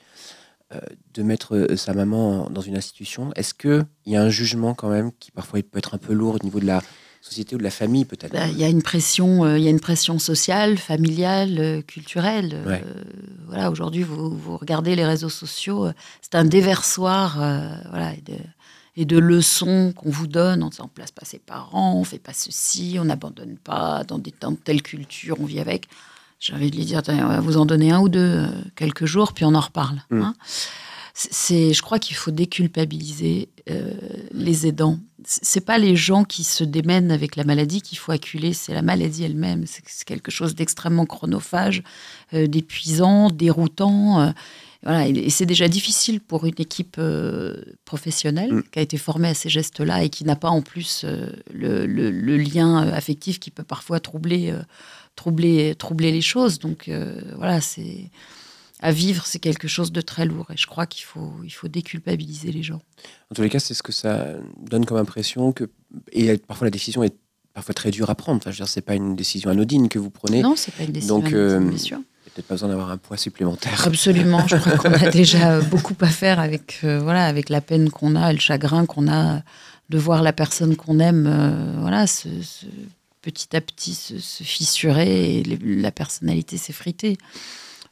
[1.14, 5.12] de mettre sa maman dans une institution, est-ce qu'il y a un jugement quand même
[5.20, 6.82] qui parfois il peut être un peu lourd au niveau de la
[7.24, 9.68] société ou de la famille peut-être Bah, Il y a une pression, euh, il y
[9.68, 12.52] a une pression sociale, familiale, euh, culturelle.
[12.54, 12.84] Euh, Ouais.
[13.48, 15.88] voilà, aujourd'hui, vous, vous regardez les réseaux sociaux,
[16.22, 17.36] c'est un déversoir,
[17.90, 18.38] voilà, et de,
[18.98, 22.98] et de leçons qu'on vous donne on place pas ses parents, on fait pas ceci,
[23.00, 25.88] on n'abandonne pas dans, des, dans telle culture, on vit avec.
[26.40, 29.32] J'ai envie de lui dire, on va vous en donner un ou deux, quelques jours,
[29.32, 30.04] puis on en reparle.
[30.10, 30.22] Mm.
[30.22, 30.36] hein.
[31.14, 33.94] C'est, je crois qu'il faut déculpabiliser euh,
[34.34, 35.00] les aidants.
[35.26, 38.82] C'est pas les gens qui se démènent avec la maladie qu'il faut acculer, c'est la
[38.82, 39.64] maladie elle-même.
[39.68, 41.82] C'est quelque chose d'extrêmement chronophage,
[42.34, 44.20] euh, d'épuisant, déroutant.
[44.22, 44.32] euh,
[44.84, 47.00] voilà, et c'est déjà difficile pour une équipe
[47.86, 48.64] professionnelle Mm.
[48.72, 51.06] qui a été formée à ces gestes-là et qui n'a pas en plus
[51.54, 54.54] le, le- le lien affectif qui peut parfois troubler,
[55.16, 56.60] troubler, troubler les choses.
[56.60, 56.90] Donc
[57.38, 58.10] voilà, c'est
[58.84, 60.46] à vivre, c'est quelque chose de très lourd.
[60.52, 62.82] Et je crois qu'il faut, il faut déculpabiliser les gens.
[63.32, 64.28] En tous les cas, c'est ce que ça
[64.62, 65.70] donne comme impression que
[66.12, 67.16] et parfois la décision est
[67.54, 68.38] parfois très dure à prendre.
[68.38, 70.42] Enfin, je veux dire, c'est pas une décision anodine que vous prenez.
[70.42, 71.16] Non, c'est pas une décision.
[71.20, 71.98] Donc, anodine, euh, bien sûr.
[71.98, 73.86] Il y a peut-être pas besoin d'avoir un poids supplémentaire.
[73.88, 77.90] Absolument, je crois qu'on a déjà beaucoup à faire avec, euh, voilà, avec la peine
[77.90, 79.42] qu'on a et le chagrin qu'on a
[79.90, 82.66] de voir la personne qu'on aime euh, voilà, se, se-
[83.22, 87.18] petit à petit se, se fissurer et les- la personnalité s'effriter.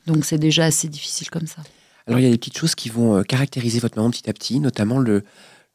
[0.08, 1.62] Donc c'est déjà assez difficile comme ça.
[2.08, 4.34] Alors, il y a des petites choses qui vont euh, caractériser votre maman petit à
[4.34, 5.24] petit, notamment le,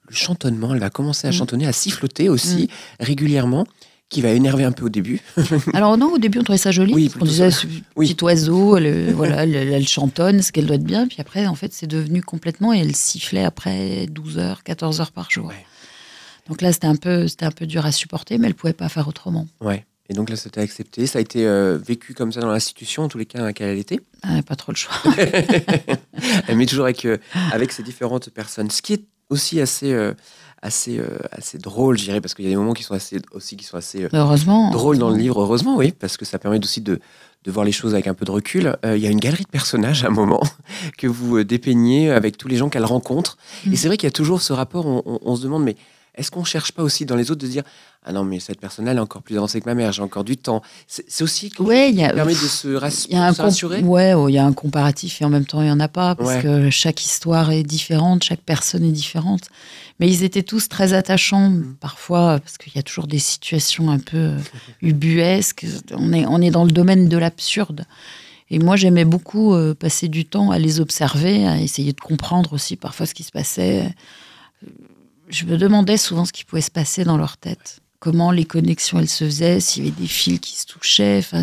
[0.09, 0.75] le chantonnement.
[0.75, 1.35] Elle va commencer à Mm.
[1.35, 3.65] chantonner, à siffloter aussi régulièrement,
[4.09, 5.21] qui va énerver un peu au début.
[5.73, 8.13] Alors non, au début on trouvait ça joli, Oui, plutôt disait ce Oui.
[8.15, 11.55] petit oiseau, elle, voilà, elle, elle chantonne, ce qu'elle doit être bien, puis après en
[11.57, 15.47] fait c'est devenu complètement et elle sifflait après 12 heures, 14 heures par jour.
[15.47, 15.65] Ouais.
[16.49, 18.89] Donc là c'était un peu, c'était un peu dur à supporter, mais elle pouvait pas
[18.89, 19.47] faire autrement.
[19.61, 19.85] Ouais.
[20.09, 21.07] Et donc là, c'était accepté.
[21.07, 23.71] Ça a été euh, vécu comme ça dans l'institution, en tous les cas dans laquelle
[23.71, 24.01] elle était.
[24.23, 24.95] Ah, pas trop le choix.
[26.49, 27.19] elle met toujours avec, euh,
[27.53, 28.71] avec ces différentes personnes.
[28.71, 30.13] Ce qui est aussi assez, euh,
[30.63, 33.19] assez, euh, assez drôle, je dirais, parce qu'il y a des moments qui sont assez,
[33.33, 34.71] aussi qui sont assez Heureusement.
[34.71, 37.01] drôles dans le livre, heureusement, oui, parce que ça permet aussi de,
[37.45, 38.77] de voir les choses avec un peu de recul.
[38.85, 40.43] Il y a une galerie de personnages à un moment
[40.99, 43.37] que vous dépeignez avec tous les gens qu'elle rencontre.
[43.67, 43.73] Mm.
[43.73, 45.77] Et c'est vrai qu'il y a toujours ce rapport, on, on- on se demande, mais
[46.17, 47.63] est-ce qu'on cherche pas aussi dans les autres de dire
[48.05, 50.25] Ah non, mais cette personne-là, elle est encore plus avancée que ma mère, j'ai encore
[50.25, 50.63] du temps.
[50.87, 52.13] C'est aussi Ouais, y qui a.
[52.13, 53.83] permet de se, rass- Il y a un se rassurer.
[53.83, 55.89] ouais, oh, il y a un comparatif et en même temps il y en a
[55.89, 56.43] pas parce Ouais.
[56.43, 59.43] que chaque histoire est différente, chaque personne est différente.
[60.01, 61.77] Mais ils étaient tous très attachants Mm.
[61.81, 64.39] parfois parce qu'il y a toujours des situations un peu euh,
[64.83, 65.67] ubuesques.
[65.93, 67.85] On est on est dans le domaine de l'absurde.
[68.51, 72.53] Et moi j'aimais beaucoup euh, passer du temps à les observer, à essayer de comprendre
[72.53, 73.93] aussi parfois ce qui se passait.
[75.29, 78.99] Je me demandais souvent ce qui pouvait se passer dans leur tête, comment les connexions
[78.99, 81.19] elles se faisaient, s'il y avait des fils qui se touchaient.
[81.19, 81.43] Enfin,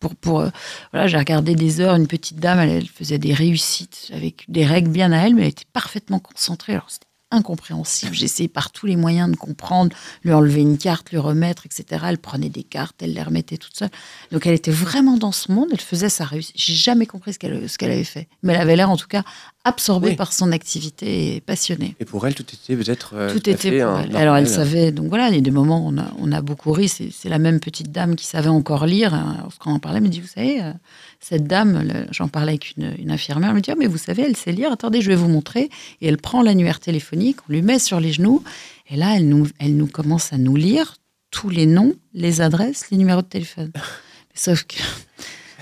[0.00, 0.50] pour, pour, euh,
[0.92, 4.64] voilà, j'ai regardé des heures, une petite dame, elle, elle faisait des réussites avec des
[4.64, 6.72] règles bien à elle, mais elle était parfaitement concentrée.
[6.74, 8.16] Alors c'était incompréhensible.
[8.22, 12.04] Essayé par tous les moyens de comprendre, lui enlever une carte, lui remettre, etc.
[12.08, 13.90] Elle prenait des cartes, elle les remettait toute seule.
[14.32, 16.54] Donc elle était vraiment dans ce monde, elle faisait sa réussite.
[16.56, 19.08] J'ai jamais compris ce qu'elle ce qu'elle avait fait, mais elle avait l'air en tout
[19.08, 19.24] cas
[19.68, 20.16] absorbée Oui.
[20.16, 21.94] par son activité et passionnée.
[22.00, 23.12] Et pour elle, tout était peut-être.
[23.14, 24.16] euh, Tout était fait, pour hein, elle.
[24.16, 26.40] Alors elle savait, donc voilà, il y a des moments où on a, on a
[26.40, 26.88] beaucoup ri.
[26.88, 29.14] C'est la même petite dame qui savait encore lire.
[29.14, 29.36] hein.
[29.42, 30.72] Lorsqu'on en parlait, elle me dit, vous savez, euh,
[31.20, 34.22] cette dame, j'en parlais avec une, une infirmière, elle me dit, Ah, mais vous savez,
[34.22, 34.72] elle sait lire.
[34.72, 35.70] Attendez, je vais vous montrer.
[36.00, 38.42] Et elle prend l'annuaire téléphonique, on lui met sur les genoux,
[38.90, 40.96] et là, elle nous, elle nous commence à nous lire
[41.30, 43.70] tous les noms, les adresses, les numéros de téléphone.
[44.34, 44.76] Sauf que,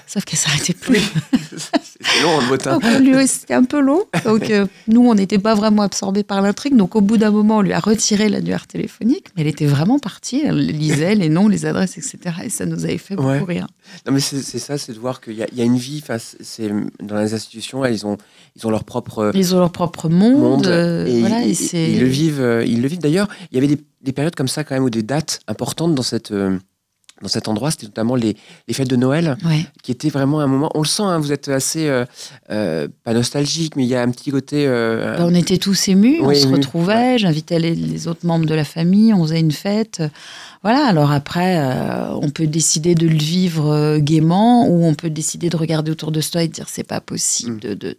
[0.07, 1.01] sauf qu'elle s'arrêtait plus.
[1.57, 2.79] C'est long, le botin.
[3.27, 4.05] C'était un peu long.
[4.25, 6.77] Donc, euh, nous, on n'était pas vraiment absorbés par l'intrigue.
[6.77, 9.27] Donc, au bout d'un moment, on lui a retiré l'annuaire téléphonique.
[9.35, 10.43] Mais elle était vraiment partie.
[10.45, 12.19] Elle lisait les noms, les adresses, etc.
[12.45, 13.43] Et ça nous avait fait beaucoup Ouais.
[13.47, 13.67] rire.
[14.07, 16.03] Non, mais c'est ça, c'est de voir qu'il y, y a une vie.
[16.41, 16.71] c'est-
[17.03, 18.17] dans les institutions, elles, ils ont,
[18.57, 20.41] ils ont leur propre Ils ont leur propre monde.
[20.41, 20.67] monde.
[20.67, 22.41] euh, et voilà, ils, et c'est- ils le vivent.
[22.41, 22.99] euh, Ils le vivent.
[23.01, 25.95] D'ailleurs, il y avait des, des périodes comme ça quand même, ou des dates importantes
[25.95, 26.31] dans cette.
[26.33, 26.59] euh,
[27.23, 28.37] dans cet endroit, c'était notamment les,
[28.69, 29.65] les fêtes de Noël, Ouais.
[29.83, 30.71] qui étaient vraiment un moment.
[30.75, 32.05] On le sent, hein, vous êtes assez euh,
[32.51, 34.67] euh, pas nostalgique, mais il y a un petit côté.
[34.67, 38.55] euh, Ben, on était tous émus, on se retrouvait, j'invitais les, les autres membres de
[38.55, 40.03] la famille, on faisait une fête.
[40.63, 41.59] Voilà, alors après,
[42.21, 46.21] on peut décider de le vivre gaiement ou on peut décider de regarder autour de
[46.21, 47.57] soi et de dire c'est pas possible.
[47.57, 47.61] Mm.
[47.61, 47.97] De, de-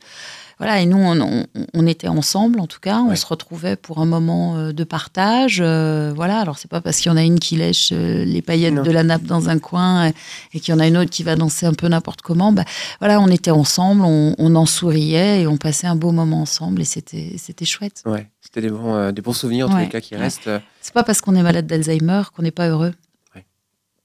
[0.60, 3.16] Voilà, et nous, on, on- on était ensemble, en tout cas, on Ouais.
[3.16, 5.60] se retrouvait pour un moment euh, de partage.
[5.62, 8.42] euh, voilà, alors c'est pas parce qu'il y en a une qui lèche euh, les
[8.42, 8.82] paillettes Non.
[8.82, 10.14] de la nappe dans un coin et,
[10.54, 12.52] et qu'il y en a une autre qui va danser un peu n'importe comment.
[12.52, 12.66] Bah,
[13.00, 16.82] voilà, on était ensemble, on, on en souriait et on passait un beau moment ensemble
[16.82, 18.02] et c'était chouette.
[18.08, 20.22] ouais, c'était des bons, euh, des bons souvenirs, en tous Ouais, les cas, qui ouais.
[20.22, 20.48] restent.
[20.48, 22.94] euh, C'est pas parce qu'on est malade d'Alzheimer qu'on n'est pas heureux.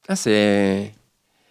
[0.08, 0.92] Ah, c'est.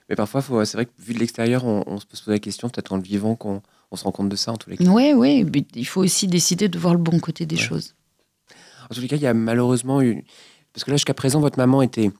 [0.10, 2.36] Mais parfois, faut- c'est vrai que vu de l'extérieur, on, on se peut se poser
[2.36, 4.70] la question, peut-être en le vivant, qu'on on se rend compte de ça en tous
[4.70, 4.86] les cas.
[4.86, 7.62] Oui, oui, mais il faut aussi décider de voir le bon côté des Ouais.
[7.62, 7.94] choses.
[8.90, 10.24] En tous les cas, il y a malheureusement eu.
[10.74, 12.12] Parce que là, jusqu'à présent, votre maman était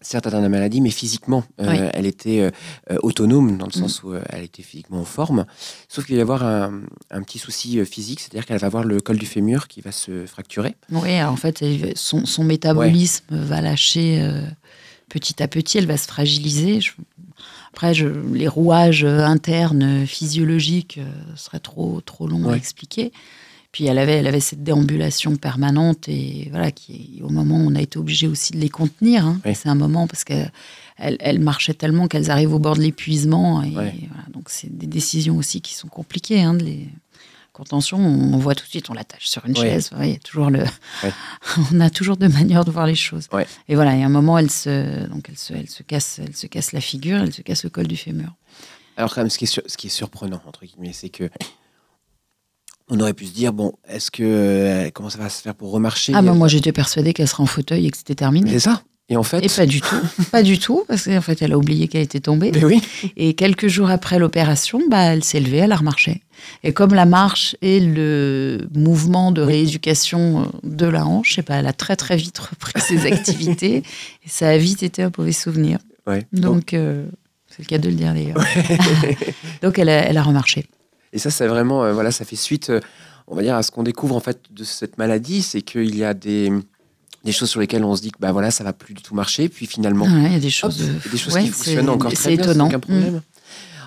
[0.00, 1.90] certes atteinte de la maladie, mais physiquement, euh, Oui.
[1.94, 2.50] elle était euh,
[2.90, 3.82] euh, autonome, dans le Mm.
[3.82, 5.46] sens où euh, elle était physiquement en forme.
[5.88, 9.00] Sauf qu'il va y avoir un, un petit souci physique, c'est-à-dire qu'elle va avoir le
[9.00, 10.74] col du fémur qui va se fracturer.
[10.90, 14.28] Oui, en fait, son, son métabolisme va lâcher
[15.08, 16.80] petit à petit, elle va se fragiliser.
[16.80, 16.92] Je-
[17.72, 23.12] Après, je- les rouages euh, internes euh, physiologiques euh, seraient trop, trop longs à expliquer.
[23.72, 27.74] Puis elle avait, elle avait cette déambulation permanente et voilà, qui, au moment où on
[27.74, 29.40] a été obligé aussi de les contenir, hein.
[29.46, 29.54] Oui.
[29.54, 30.52] c'est un moment parce qu'elles
[30.98, 33.62] elles, elles marchaient tellement qu'elles arrivent au bord de l'épuisement.
[33.62, 36.42] Et voilà, donc c'est des décisions aussi qui sont compliquées.
[36.42, 36.88] Hein, de les...
[37.52, 39.90] Contention, on voit tout de suite, on l'attache sur une chaise.
[39.98, 40.64] Ouais, il y a toujours le...
[41.72, 43.28] On a toujours deux manières de voir les choses.
[43.68, 46.18] Et voilà, il y a un moment, elle se, donc elle se, elle se casse,
[46.18, 48.32] elle se casse la figure, elle se casse le col du fémur.
[48.96, 51.28] Alors, quand même, ce qui est, sur- ce qui est surprenant, entre guillemets, c'est que.
[52.88, 54.22] On aurait pu se dire, bon, est-ce que.
[54.22, 56.12] euh, comment ça va se faire pour remarcher?
[56.16, 58.50] Ah, bah, moi j'étais persuadée qu'elle serait en fauteuil et que c'était terminé.
[58.50, 59.44] C'est ça Et en fait.
[59.44, 62.20] Et pas du tout, pas du tout, parce qu'en fait elle a oublié qu'elle était
[62.20, 62.50] tombée.
[62.54, 62.80] Mais oui.
[63.16, 66.22] Et quelques jours après l'opération, bah, elle s'est levée, elle a remarché.
[66.64, 71.42] Et comme la marche est le mouvement de rééducation euh, de la hanche, je sais
[71.42, 73.76] pas, elle a très très vite repris ses activités
[74.24, 75.78] et ça a vite été un mauvais souvenir.
[76.06, 76.26] Ouais.
[76.32, 77.06] Donc euh,
[77.48, 78.42] c'est le cas de le dire d'ailleurs.
[79.62, 80.66] Donc elle a, elle a remarché.
[81.12, 82.80] Et ça, c'est vraiment, euh, voilà, ça fait suite, euh,
[83.26, 86.04] on va dire, à ce qu'on découvre en fait de cette maladie, c'est qu'il y
[86.04, 86.50] a des,
[87.24, 89.14] des choses sur lesquelles on se dit que bah voilà, ça va plus du tout
[89.14, 90.84] marcher, puis finalement, Ouais, Il y a des choses, des
[91.32, 92.66] ouais, qui fonctionnent encore très C'est bien, sans étonnant.
[92.68, 93.22] aucun problème.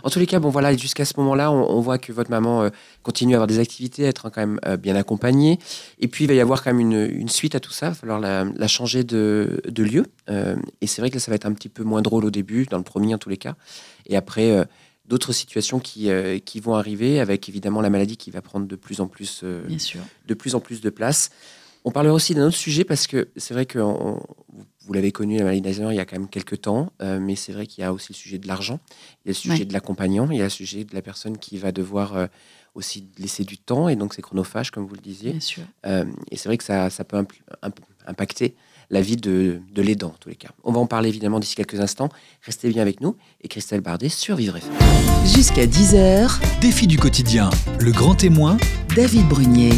[0.04, 2.62] En tous les cas, bon voilà, jusqu'à ce moment-là, on, on voit que votre maman
[2.62, 2.69] euh,
[3.02, 5.58] continue à avoir des activités, à être quand même euh, bien accompagnée.
[6.00, 7.88] Et puis, il va y avoir quand même une, une suite à tout ça.
[7.88, 10.06] Il va falloir la, la changer de, de lieu.
[10.30, 12.30] Euh, et c'est vrai que là, ça va être un petit peu moins drôle au
[12.30, 13.56] début, dans le premier en tous les cas.
[14.06, 14.63] Et après, euh,
[15.08, 18.76] d'autres situations qui, euh, qui vont arriver, avec évidemment la maladie qui va prendre de
[18.76, 20.02] plus en plus, euh, Bien sûr.
[20.28, 21.32] de plus en plus de place.
[21.88, 24.19] On parlera aussi d'un autre sujet parce que c'est vrai que on-
[24.88, 27.36] vous- l'avez connu, la maladie d'Alzheimer, il y a quand même quelques temps, euh, mais
[27.36, 28.80] c'est vrai qu'il y a aussi le sujet de l'argent,
[29.24, 29.65] il y a le sujet Ouais.
[29.65, 32.28] de l'accompagnant, il y a le sujet de la personne qui va devoir euh,
[32.76, 35.32] aussi laisser du temps, et donc c'est chronophage, comme vous le disiez.
[35.32, 35.63] Bien sûr.
[35.88, 38.56] Euh, et c'est vrai que ça, ça peut imp- impacter
[38.91, 40.50] la vie de, de l'aidant, en tous les cas.
[40.63, 42.10] On va en parler évidemment d'ici quelques instants.
[42.43, 44.58] Restez bien avec nous et Christelle Bardet sur Vivre.
[45.26, 48.58] Jusqu'à 10h, Défi du quotidien, le grand témoin,
[48.95, 49.71] David Brunier.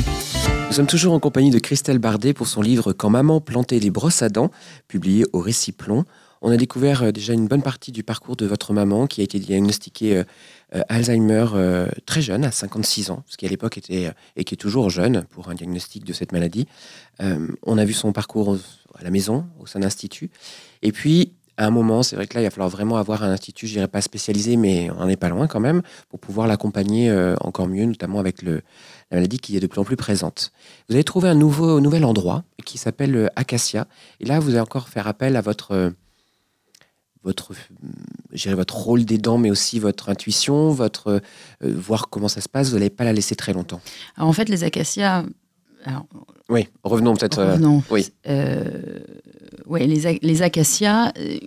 [0.67, 3.89] Nous sommes toujours en compagnie de Christelle Bardet pour son livre Quand maman plantait les
[3.89, 4.51] brosses à dents,
[4.89, 6.03] publié au Réciplon.
[6.41, 9.23] On a découvert euh, déjà une bonne partie du parcours de votre maman qui a
[9.23, 10.23] été diagnostiquée euh,
[10.75, 11.45] euh, Alzheimer
[12.05, 15.23] très jeune, à 56 ans, ce qui à l'époque était et qui est toujours jeune
[15.29, 16.67] pour un diagnostic de cette maladie.
[17.19, 18.57] On a vu son parcours
[18.99, 20.29] à la maison, au sein d'institut.
[20.81, 23.31] Et puis, à un moment, c'est vrai que là, il va falloir vraiment avoir un
[23.31, 26.47] institut, je dirais pas spécialisé, mais on n'en est pas loin quand même, pour pouvoir
[26.47, 28.61] l'accompagner encore mieux, notamment avec le,
[29.11, 30.51] la maladie qui est de plus en plus présente.
[30.89, 33.87] Vous avez trouvé un nouveau, nouvel endroit qui s'appelle euh, Acacia.
[34.19, 35.89] Et là, vous allez encore faire appel à votre, euh,
[37.23, 37.87] votre, euh,
[38.33, 41.07] dirais votre rôle d'aidant, mais aussi votre intuition, votre,
[41.63, 42.69] euh, voir comment ça se passe.
[42.69, 43.81] Vous n'allez pas la laisser très longtemps.
[44.17, 45.23] Alors en fait, les acacias.
[45.85, 46.05] Alors,
[46.49, 47.39] Oui, revenons peut-être.
[47.39, 47.81] euh, non.
[47.89, 48.11] oui.
[49.67, 51.37] ouais, les, les acacias, euh,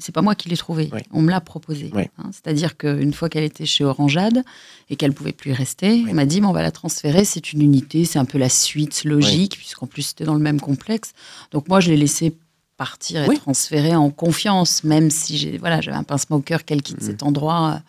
[0.00, 0.88] c'est pas moi qui l'ai trouvé.
[0.92, 1.00] Oui.
[1.12, 1.90] On me l'a proposé.
[1.94, 2.04] Oui.
[2.18, 2.30] hein.
[2.32, 4.42] C'est-à-dire qu'une fois qu'elle était chez Orangeade
[4.88, 7.24] et qu'elle pouvait plus y rester, on m'a dit on va la transférer.
[7.24, 10.60] C'est une unité, c'est un peu la suite logique, puisqu'en plus c'était dans le même
[10.60, 11.12] complexe.
[11.52, 12.34] Donc moi, je l'ai laissé
[12.76, 13.36] partir et Oui.
[13.38, 17.06] transférer en confiance, même si j'ai voilà, j'avais un pincement au cœur qu'elle quitte Mhm.
[17.06, 17.82] cet endroit.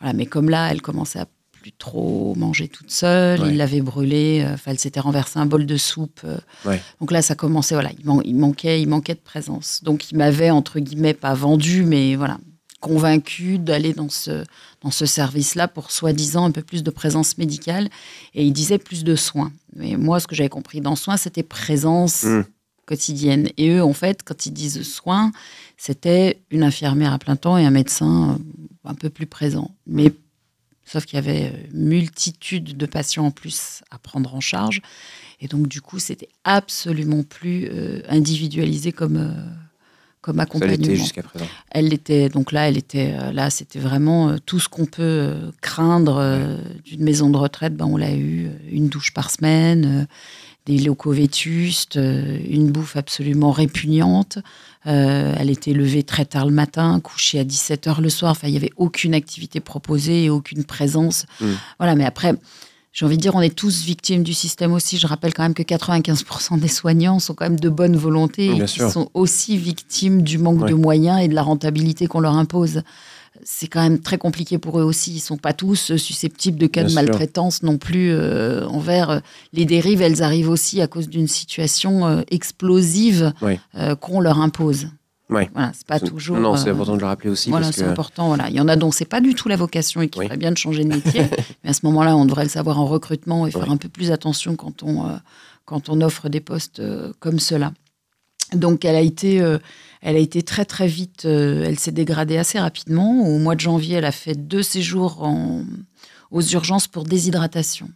[0.00, 1.26] Voilà, mais comme là, elle commençait à
[1.64, 3.48] plus trop manger toute seule, Ouais.
[3.48, 6.20] il l'avait brûlée, euh, enfin, elle s'était renversée un bol de soupe.
[6.24, 6.78] euh, Ouais.
[7.00, 9.80] donc là, ça commençait, voilà, il, man- il manquait, il manquait de présence.
[9.82, 12.36] Donc il m'avait entre guillemets pas vendu, mais voilà,
[12.80, 14.44] convaincu d'aller dans ce
[14.82, 17.88] dans ce service-là pour soi-disant un peu plus de présence médicale.
[18.34, 19.50] Et il disait plus de soins.
[19.74, 22.42] Mais moi, ce que j'avais compris dans soins, c'était présence Mm.
[22.84, 23.48] quotidienne.
[23.56, 25.32] Et eux, en fait, quand ils disent soins,
[25.78, 29.70] c'était une infirmière à plein temps et un médecin euh, un peu plus présent.
[29.86, 30.12] Mais
[30.84, 34.80] sauf qu'il y avait euh, multitude de patients en plus à prendre en charge.
[35.40, 39.32] Et donc, du coup, c'était absolument plus euh, individualisé comme, euh,
[40.20, 40.76] comme accompagnement.
[40.78, 41.46] l'était jusqu'à présent.
[41.70, 45.34] Elle était donc là, elle était euh, là, c'était vraiment euh, tout ce qu'on peut
[45.60, 47.76] craindre d'une maison de retraite.
[47.76, 50.06] Ben on l'a eu, une douche par semaine,
[50.66, 54.38] des locaux vétustes, euh, une bouffe absolument répugnante.
[54.86, 58.32] Euh, elle était levée très tard le matin, couchée à 17 h le soir.
[58.32, 61.26] Enfin, il y avait aucune activité proposée et aucune présence.
[61.40, 61.46] Mm.
[61.78, 62.34] Voilà, mais après.
[62.94, 64.98] J'ai envie de dire, on est tous victimes du système aussi.
[64.98, 68.66] Je rappelle quand même que 95% des soignants sont quand même de bonne volonté Bien
[68.66, 70.70] et qui sont aussi victimes du manque Ouais.
[70.70, 72.82] de moyens et de la rentabilité qu'on leur impose.
[73.42, 75.12] C'est quand même très compliqué pour eux aussi.
[75.14, 77.02] Ils sont pas tous susceptibles de cas Bien de sûr.
[77.02, 79.18] maltraitance non plus euh, envers euh,
[79.52, 80.00] les dérives.
[80.02, 83.32] Elles arrivent aussi à cause d'une situation euh, explosive
[83.76, 84.88] euh, qu'on leur impose.
[85.28, 86.36] Voilà, c'est pas toujours.
[86.38, 87.50] Non, c'est euh, important de le rappeler aussi.
[87.50, 87.88] voilà, c'est que...
[87.90, 88.28] important.
[88.28, 88.48] Voilà.
[88.50, 90.26] Il y en a dont c'est pas du tout la vocation et qui Oui.
[90.26, 91.22] ferait bien de changer de métier.
[91.64, 93.72] mais à ce moment-là, on devrait le savoir en recrutement et faire Oui.
[93.72, 95.16] un peu plus attention quand on, euh,
[95.64, 97.72] quand on offre des postes euh, comme cela.
[98.52, 99.58] Donc, elle a été, euh,
[100.00, 101.24] elle a été très très vite.
[101.24, 103.26] euh, elle s'est dégradée assez rapidement.
[103.26, 105.64] Au mois de janvier, elle a fait deux séjours en-
[106.30, 107.88] aux urgences pour déshydratation.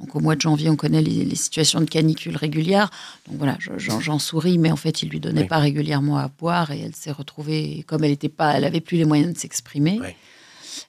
[0.00, 2.90] Donc au mois de janvier, on connaît les, les situations de canicule régulières.
[3.28, 3.70] Donc voilà, je-
[4.00, 5.46] j'en souris, mais en fait, il lui donnait Oui.
[5.46, 8.96] pas régulièrement à boire et elle s'est retrouvée, comme elle était pas, elle avait plus
[8.96, 10.00] les moyens de s'exprimer.
[10.02, 10.08] Oui.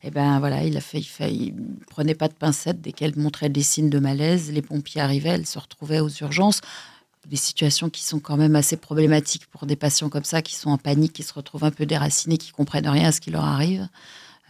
[0.03, 1.53] Et ben voilà, il a fait, il
[1.87, 4.51] prenait pas de pincettes dès qu'elle montrait des signes de malaise.
[4.51, 6.61] Les pompiers arrivaient, elle se retrouvait aux urgences.
[7.29, 10.69] Des situations qui sont quand même assez problématiques pour des patients comme ça, qui sont
[10.69, 13.43] en panique, qui se retrouvent un peu déracinés, qui comprennent rien à ce qui leur
[13.45, 13.87] arrive.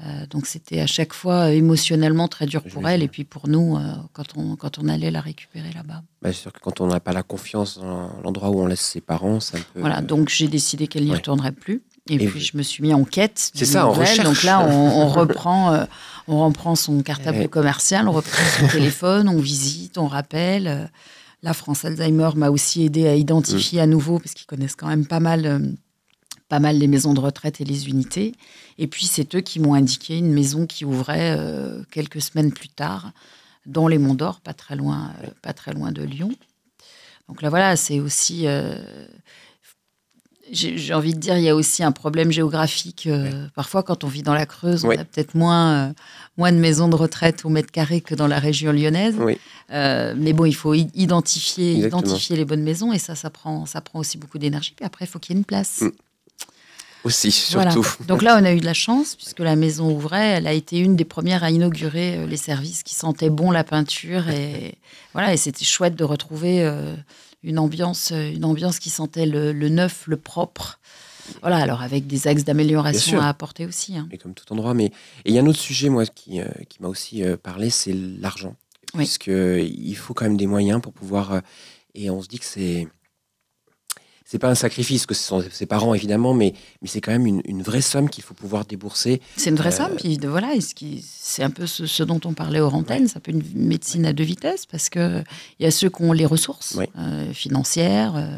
[0.02, 3.48] Euh, donc c'était à chaque fois euh, émotionnellement très dur pour elle et puis pour
[3.48, 6.04] nous euh, quand, on, quand on allait la récupérer là-bas.
[6.22, 8.82] Bah, c'est sûr que quand on n'a pas la confiance dans l'endroit où on laisse
[8.82, 9.80] ses parents, c'est un peu.
[9.80, 11.16] Voilà, donc j'ai décidé qu'elle n'y ouais.
[11.16, 11.82] retournerait plus.
[12.10, 13.52] Et, Et puis vous- je me suis mis en quête.
[13.56, 14.02] C'est ça, nouvelles.
[14.02, 14.26] recherche.
[14.28, 15.86] Donc là, on, on reprend,
[16.28, 20.92] on reprend son cartable commercial, on reprend son téléphone, on visite, on rappelle.
[21.46, 25.06] La France Alzheimer m'a aussi aidé à identifier à nouveau, parce qu'ils connaissent quand même
[25.06, 25.60] pas mal, euh,
[26.50, 28.34] pas mal les maisons de retraite et les unités.
[28.80, 32.70] Et puis c'est eux qui m'ont indiqué une maison qui ouvrait euh, quelques semaines plus
[32.70, 33.12] tard
[33.68, 36.32] dans les Monts d'Or, pas très loin, euh, pas très loin de Lyon.
[37.30, 38.48] Donc là voilà, c'est aussi
[40.52, 43.08] j'ai envie de dire, il y a aussi un problème géographique.
[43.08, 45.94] euh, Parfois, quand on vit dans la Creuse, on a peut-être moins, euh,
[46.38, 49.16] moins de maisons de retraite au mètre carré que dans la région lyonnaise.
[49.20, 49.40] Oui.
[49.72, 52.02] Euh, mais bon, il faut identifier, Exactement.
[52.02, 54.74] identifier les bonnes maisons et ça, ça prend, ça prend aussi beaucoup d'énergie.
[54.76, 55.82] Puis après, il faut qu'il y ait une place.
[55.82, 55.90] Mm.
[57.04, 57.72] Aussi, Voilà.
[57.72, 58.04] surtout.
[58.06, 60.28] Donc là, on a eu de la chance puisque la maison ouvrait.
[60.38, 64.28] Elle a été une des premières à inaugurer les services qui sentaient bon la peinture
[64.30, 64.76] et
[65.14, 65.34] voilà.
[65.34, 66.68] Et c'était chouette de retrouver
[67.46, 70.80] une ambiance, euh, une ambiance qui sentait le, le neuf, le propre.
[71.42, 71.58] Voilà.
[71.58, 73.98] Alors avec des axes d'amélioration à apporter aussi.
[73.98, 74.08] hein.
[74.12, 74.74] Mais comme tout endroit.
[74.74, 74.92] Mais et
[75.30, 77.94] il y a un autre sujet, moi, qui, euh, qui m'a aussi euh, parlé, c'est
[77.94, 78.56] l'argent.
[78.94, 79.06] Oui.
[79.06, 81.32] Puisque il faut quand même des moyens pour pouvoir.
[81.34, 81.40] euh,
[81.96, 82.88] et on se dit que c'est.
[84.28, 87.28] C'est pas un sacrifice que ce sont ses parents, évidemment, mais, mais c'est quand même
[87.28, 89.22] une, une vraie somme qu'il faut pouvoir débourser.
[89.38, 89.96] C'est une vraie Euh, somme.
[89.98, 90.52] Puis voilà,
[91.04, 93.08] c'est un peu ce, ce dont on parlait aux antennes.
[93.08, 95.24] C'est un peu une médecine à deux vitesses parce que
[95.60, 96.90] il y a ceux qui ont les ressources Ouais.
[96.98, 98.38] euh, financières, euh,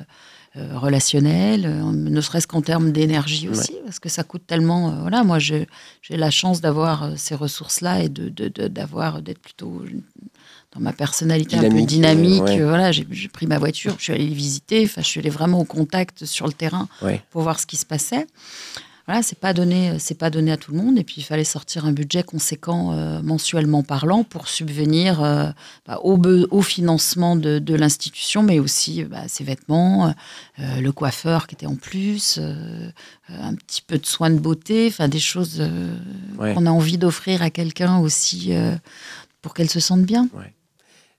[0.58, 1.62] euh, relationnelles,
[1.94, 5.02] ne serait-ce qu'en termes d'énergie aussi, parce que ça coûte tellement.
[5.02, 5.68] voilà, moi, j'ai
[6.10, 9.84] la chance d'avoir ces ressources-là et de, de- de- d'avoir d'être plutôt
[10.78, 12.62] dans ma personnalité un peu Dynamique, euh, ouais.
[12.62, 14.84] euh, Voilà, j'ai pris ma voiture, je suis allée les visiter.
[14.86, 17.22] Enfin, je suis allée vraiment au contact sur le terrain Ouais.
[17.32, 18.28] pour voir ce qui se passait.
[19.08, 20.98] Voilà, c'est pas donné, c'est pas donné à tout le monde.
[21.00, 25.50] Et puis il fallait sortir un budget conséquent euh, mensuellement parlant pour subvenir euh,
[25.88, 30.14] bah, au, financement de, de l'institution, mais aussi bah, ses vêtements,
[30.60, 32.38] euh, le coiffeur qui était en plus,
[33.30, 35.64] un petit peu de soins de beauté, enfin des choses
[36.38, 36.54] Ouais.
[36.54, 38.52] qu'on a envie d'offrir à quelqu'un aussi
[39.42, 40.28] pour qu'elle se sente bien.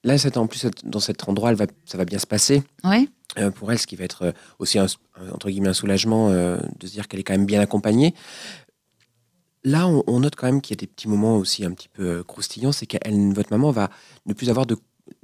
[0.08, 2.62] Là, en plus, dans cet endroit, elle va, ça va bien se passer.
[2.84, 3.08] Ouais.
[3.38, 4.86] euh, pour elle, ce qui va être euh, aussi un,
[5.32, 8.14] entre guillemets un soulagement euh, de se dire qu'elle est quand même bien accompagnée.
[9.64, 11.88] Là, on, on note quand même qu'il y a des petits moments aussi un petit
[11.88, 13.90] peu croustillants, c'est qu'elle, votre maman va
[14.26, 14.76] ne plus avoir de,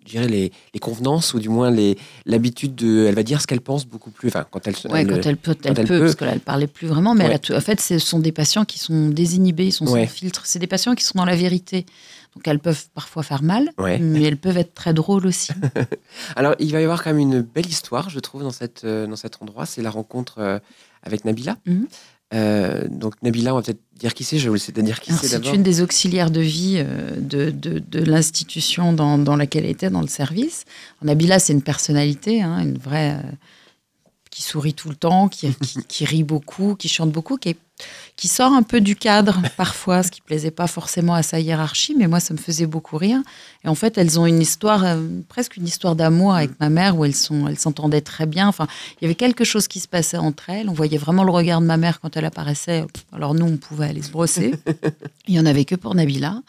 [0.04, 3.60] dirais les, les convenances ou du moins les l'habitude de, elle va dire ce qu'elle
[3.60, 4.28] pense beaucoup plus.
[4.28, 6.00] Enfin, quand elle, se- Ouais, elle- quand elle peut, elle elle peut, peut.
[6.00, 7.14] parce que là, elle parlait plus vraiment.
[7.14, 7.36] Mais elle Ouais.
[7.36, 10.06] a tout- en fait, ce sont des patients qui sont désinhibés, ils sont Ouais.
[10.06, 10.42] sans filtre.
[10.46, 11.86] C'est des patients qui sont dans la vérité.
[12.34, 13.98] Donc, elles peuvent parfois faire mal, Ouais.
[13.98, 15.52] mais elles peuvent être très drôles aussi.
[16.36, 19.06] Alors, il va y avoir quand même une belle histoire, je trouve, dans, cette, euh,
[19.06, 19.66] dans cet endroit.
[19.66, 20.58] C'est la rencontre euh,
[21.02, 21.56] avec Nabila.
[21.66, 21.86] Mhm.
[22.32, 24.38] Euh, donc, Nabila, on va peut-être dire qui c'est.
[24.38, 26.84] Je vais vous laisser dire qui c'est C'est une des auxiliaires de vie
[27.18, 30.64] de, de, de l'institution dans, dans laquelle elle était, dans le service.
[31.02, 33.12] Nabila, c'est une personnalité, hein, une vraie.
[33.12, 33.30] euh,
[34.30, 37.58] qui sourit tout le temps, qui, qui, qui rit beaucoup, qui chante beaucoup, qui, est-
[38.16, 41.94] qui sort un peu du cadre parfois, ce qui plaisait pas forcément à sa hiérarchie,
[41.96, 43.20] mais moi, ça me faisait beaucoup rire.
[43.64, 46.96] Et en fait, elles ont une histoire, euh, presque une histoire d'amour avec ma mère,
[46.96, 48.46] où elles sont, elles s'entendaient très bien.
[48.46, 48.66] Enfin,
[49.00, 50.68] il y avait quelque chose qui se passait entre elles.
[50.68, 52.84] On voyait vraiment le regard de ma mère quand elle apparaissait.
[53.12, 54.54] Alors nous, on pouvait aller se brosser.
[55.26, 56.42] Il y en avait que pour Nabila.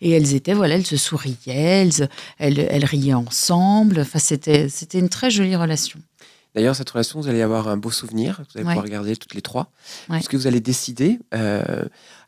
[0.00, 4.00] Et elles étaient, voilà, elles se souriaient, elles, elles, elles riaient ensemble.
[4.00, 6.00] Enfin, c'était, c'était une très jolie relation.
[6.54, 8.38] D'ailleurs, cette relation, vous allez avoir un beau souvenir.
[8.40, 8.72] Vous allez Ouais.
[8.72, 9.70] pouvoir regarder toutes les trois.
[10.08, 10.16] Ouais.
[10.16, 11.18] Parce que vous allez décider.
[11.34, 11.62] euh,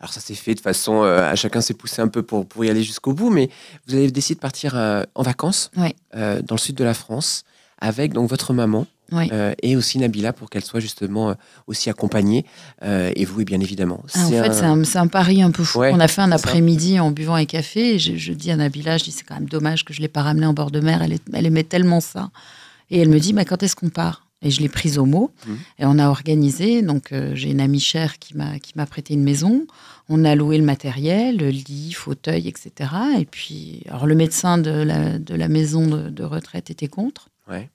[0.01, 1.03] alors, ça s'est fait de façon.
[1.03, 3.31] euh, à chacun s'est poussé un peu pour, pour y aller jusqu'au bout.
[3.31, 3.51] Mais
[3.89, 5.95] vous avez décidé de partir euh, en vacances Ouais.
[6.15, 7.43] dans le sud de la France
[7.81, 8.87] avec donc votre maman
[9.63, 11.35] et aussi Nabila pour qu'elle soit justement
[11.67, 12.47] aussi accompagnée.
[12.83, 14.03] et vous, et bien évidemment.
[14.15, 15.81] Ah, en fait, un- c'est un, pari un peu fou.
[15.83, 17.97] On a fait un après-midi en buvant un café.
[17.97, 20.03] Et je, je dis à Nabila, je dis, c'est quand même dommage que je ne
[20.05, 21.03] l'ai pas ramenée en bord de mer.
[21.03, 22.31] Elle, est- elle aimait tellement ça.
[22.93, 24.29] Et elle me dit, mais quand est-ce qu'on part?
[24.43, 25.31] Et je l'ai prise au mot.
[25.47, 25.59] Mhm.
[25.79, 26.83] Et on a organisé.
[26.83, 29.67] Donc, euh, j'ai une amie chère qui m'a qui m'a prêté une maison.
[30.09, 32.91] On a loué le matériel, le lit, fauteuil, etc.
[33.19, 37.29] Et puis, alors le médecin de la, de la maison de, de retraite était contre.
[37.49, 37.71] Ouais.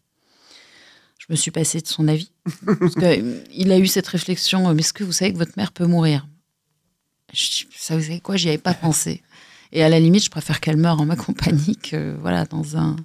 [1.18, 2.32] Je me suis passée de son avis.
[2.80, 5.38] Parce que, euh, il a eu cette réflexion, euh, mais est-ce que vous savez que
[5.38, 6.28] votre mère peut mourir?
[7.34, 8.36] Je Ça, vous savez quoi?
[8.36, 9.24] J'y avais pas pensé.
[9.72, 12.97] Et à la limite, je préfère qu'elle meure en ma compagnie que voilà, dans, un,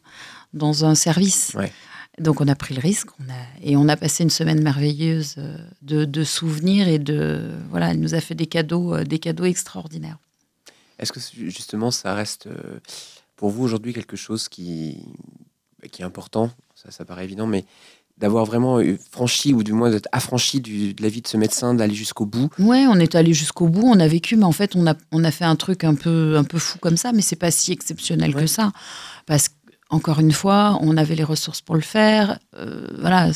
[0.53, 1.53] dans un service.
[1.55, 1.73] Ouais.
[2.19, 5.37] Donc on a pris le risque on a, et on a passé une semaine merveilleuse
[5.39, 9.19] euh, de, de, souvenirs et de voilà, elle nous a fait des cadeaux, euh, des
[9.19, 10.19] cadeaux extraordinaires.
[10.99, 12.81] Est-ce que justement ça reste euh,
[13.37, 14.99] pour vous aujourd'hui quelque chose qui,
[15.91, 16.51] qui est important?
[16.75, 17.65] Ça, ça paraît évident, mais
[18.19, 18.79] d'avoir vraiment
[19.11, 22.27] franchi ou du moins d'être affranchi du, de la vie de ce médecin, d'aller jusqu'au
[22.27, 22.51] bout?
[22.59, 25.25] Ouais, on est allé jusqu'au bout, on a vécu, mais en fait on a, on
[25.25, 27.73] a fait un truc un peu, un peu fou comme ça, mais c'est pas si
[27.73, 28.43] exceptionnel ouais.
[28.43, 28.71] que ça,
[29.27, 29.52] parce que
[29.93, 32.39] encore une fois, on avait les ressources pour le faire.
[32.57, 33.31] Euh, voilà,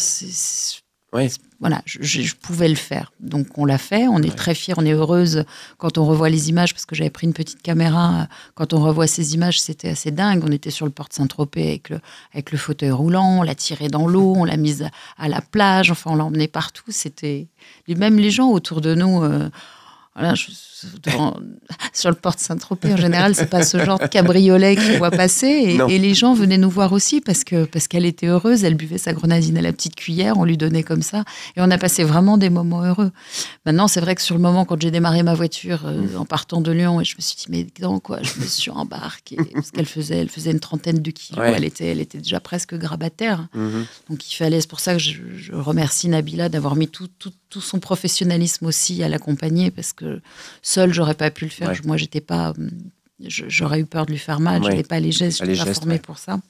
[1.61, 3.13] voilà, je, je, pouvais le faire.
[3.21, 4.09] Donc on l'a fait.
[4.09, 4.35] On est ouais.
[4.35, 5.45] très fiers, on est heureuse
[5.77, 8.27] quand on revoit les images parce que j'avais pris une petite caméra.
[8.55, 10.45] Quand on revoit ces images, c'était assez dingue.
[10.45, 12.01] On était sur le port de Saint-Tropez avec le,
[12.33, 13.41] avec le fauteuil roulant.
[13.41, 14.89] On l'a tiré dans l'eau, on l'a mise
[15.19, 15.91] à la plage.
[15.91, 16.85] Enfin, on l'a emmené partout.
[16.89, 17.49] C'était
[17.87, 19.23] même les gens autour de nous.
[19.23, 19.51] Euh,
[20.17, 20.47] voilà, je,
[21.93, 25.11] sur le port de Saint-Tropez, en général, c'est pas ce genre de cabriolet qu'on voit
[25.11, 25.47] passer.
[25.47, 28.64] Et, et, les gens venaient nous voir aussi parce que parce qu'elle était heureuse.
[28.64, 31.25] Elle buvait sa grenadine à la petite cuillère, on lui donnait comme ça.
[31.57, 33.11] Et on a passé vraiment des moments heureux.
[33.64, 36.61] Maintenant, c'est vrai que sur le moment, quand j'ai démarré ma voiture euh, en partant
[36.61, 39.37] de Lyon, et je me suis dit, mais dans quoi Je me suis embarquée?
[39.55, 41.41] Parce qu'elle faisait, elle faisait une trentaine de kilos.
[41.41, 41.55] Ouais.
[41.57, 43.49] Elle, était, elle était déjà presque grabataire.
[43.55, 43.85] Mm -hmm.
[44.11, 47.33] Donc il fallait, c'est pour ça que je, je remercie Nabila d'avoir mis tout, tout,
[47.49, 50.20] tout son professionnalisme aussi à l'accompagner parce que
[50.62, 51.70] seule, j'aurais pas pu le faire.
[51.70, 51.80] Ouais.
[51.84, 52.53] Moi, j'étais pas.
[53.20, 54.62] J'aurais eu peur de lui faire mal.
[54.62, 54.76] Ouais.
[54.76, 55.38] Je pas les gestes.
[55.38, 55.99] Je n'étais pas formée ouais.
[55.99, 56.40] pour ça.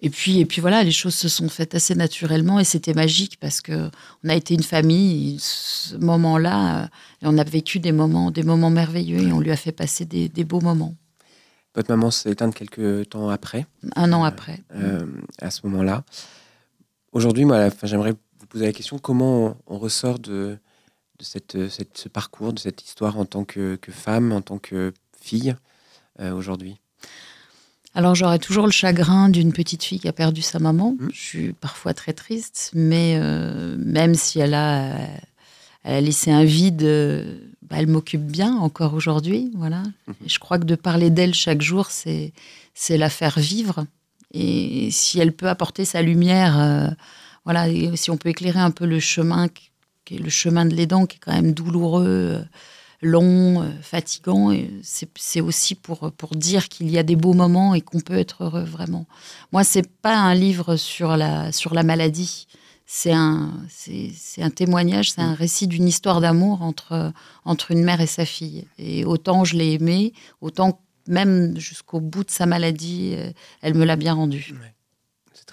[0.00, 3.38] Et puis, et puis voilà, les choses se sont faites assez naturellement et c'était magique
[3.40, 3.90] parce que
[4.22, 5.36] on a été une famille.
[5.40, 6.86] Ce moment-là, euh,
[7.22, 10.28] on a vécu des moments, des moments merveilleux et on lui a fait passer des,
[10.28, 10.94] des beaux moments.
[11.74, 13.66] Votre maman s'est éteinte quelques temps après?
[13.96, 14.60] Un an après.
[14.74, 15.06] Euh,
[15.40, 16.04] à ce moment-là.
[17.12, 18.14] Aujourd'hui, moi, j'aimerais
[18.54, 20.56] vous poser la question comment on, on ressort de,
[21.18, 24.58] de cette, cette, ce parcours, de cette histoire en tant que, que femme, en tant
[24.58, 25.56] que fille
[26.20, 26.76] euh, aujourd'hui?
[27.96, 30.92] Alors j'aurais toujours le chagrin d'une petite fille qui a perdu sa maman.
[30.92, 31.08] Mmh.
[31.12, 34.98] Je suis parfois très triste, mais euh, même si elle a,
[35.82, 39.50] elle a laissé un vide, euh, bah, elle m'occupe bien encore aujourd'hui.
[39.56, 39.82] Voilà.
[40.06, 40.12] Mmh.
[40.26, 42.32] Je crois que de parler d'elle chaque jour, c'est
[42.72, 43.84] c'est la faire vivre.
[44.32, 46.94] Et si elle peut apporter sa lumière,
[47.44, 47.66] voilà,
[47.96, 51.16] si on peut éclairer un peu le chemin qui est le chemin de l'aidant, qui
[51.16, 52.44] est quand même douloureux
[53.04, 54.52] long, euh, fatigant.
[54.82, 58.44] C'est aussi pour, pour dire qu'il y a des beaux moments et qu'on peut être
[58.44, 59.06] heureux vraiment.
[59.52, 62.46] Moi, c'est pas un livre sur la, sur la maladie.
[62.86, 63.50] C'est un,
[64.38, 67.12] un témoignage, c'est un récit d'une histoire d'amour entre,
[67.44, 68.66] entre une mère et sa fille.
[68.78, 73.30] Et autant je l'ai aimée, autant même jusqu'au bout de sa maladie, euh,
[73.62, 74.54] elle me l'a bien rendu.
[74.60, 74.73] Ouais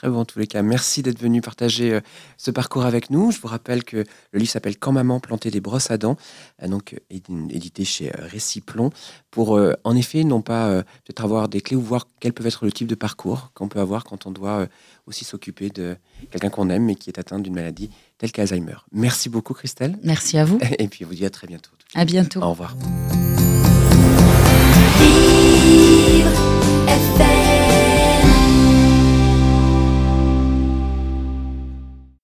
[0.01, 0.63] très beau en tous les cas.
[0.63, 2.01] Merci d'être venu partager euh,
[2.35, 3.29] ce parcours avec nous.
[3.29, 3.97] Je vous rappelle que
[4.31, 6.17] le livre s'appelle Quand maman plantait des brosses à dents,
[6.63, 8.89] euh, donc euh, édité chez Réciplon,
[9.29, 12.71] pour en effet non pas peut-être avoir des clés ou voir quel peut être le
[12.71, 14.67] type de parcours qu'on peut avoir quand on doit
[15.05, 15.95] aussi s'occuper de
[16.31, 18.75] quelqu'un qu'on aime mais qui est atteint d'une maladie telle qu'Alzheimer.
[18.91, 19.97] Merci beaucoup Christelle.
[20.03, 20.59] Merci à vous.
[20.79, 21.71] Et puis je vous dis à très bientôt.
[21.95, 22.41] À bientôt.
[22.41, 22.75] Au revoir.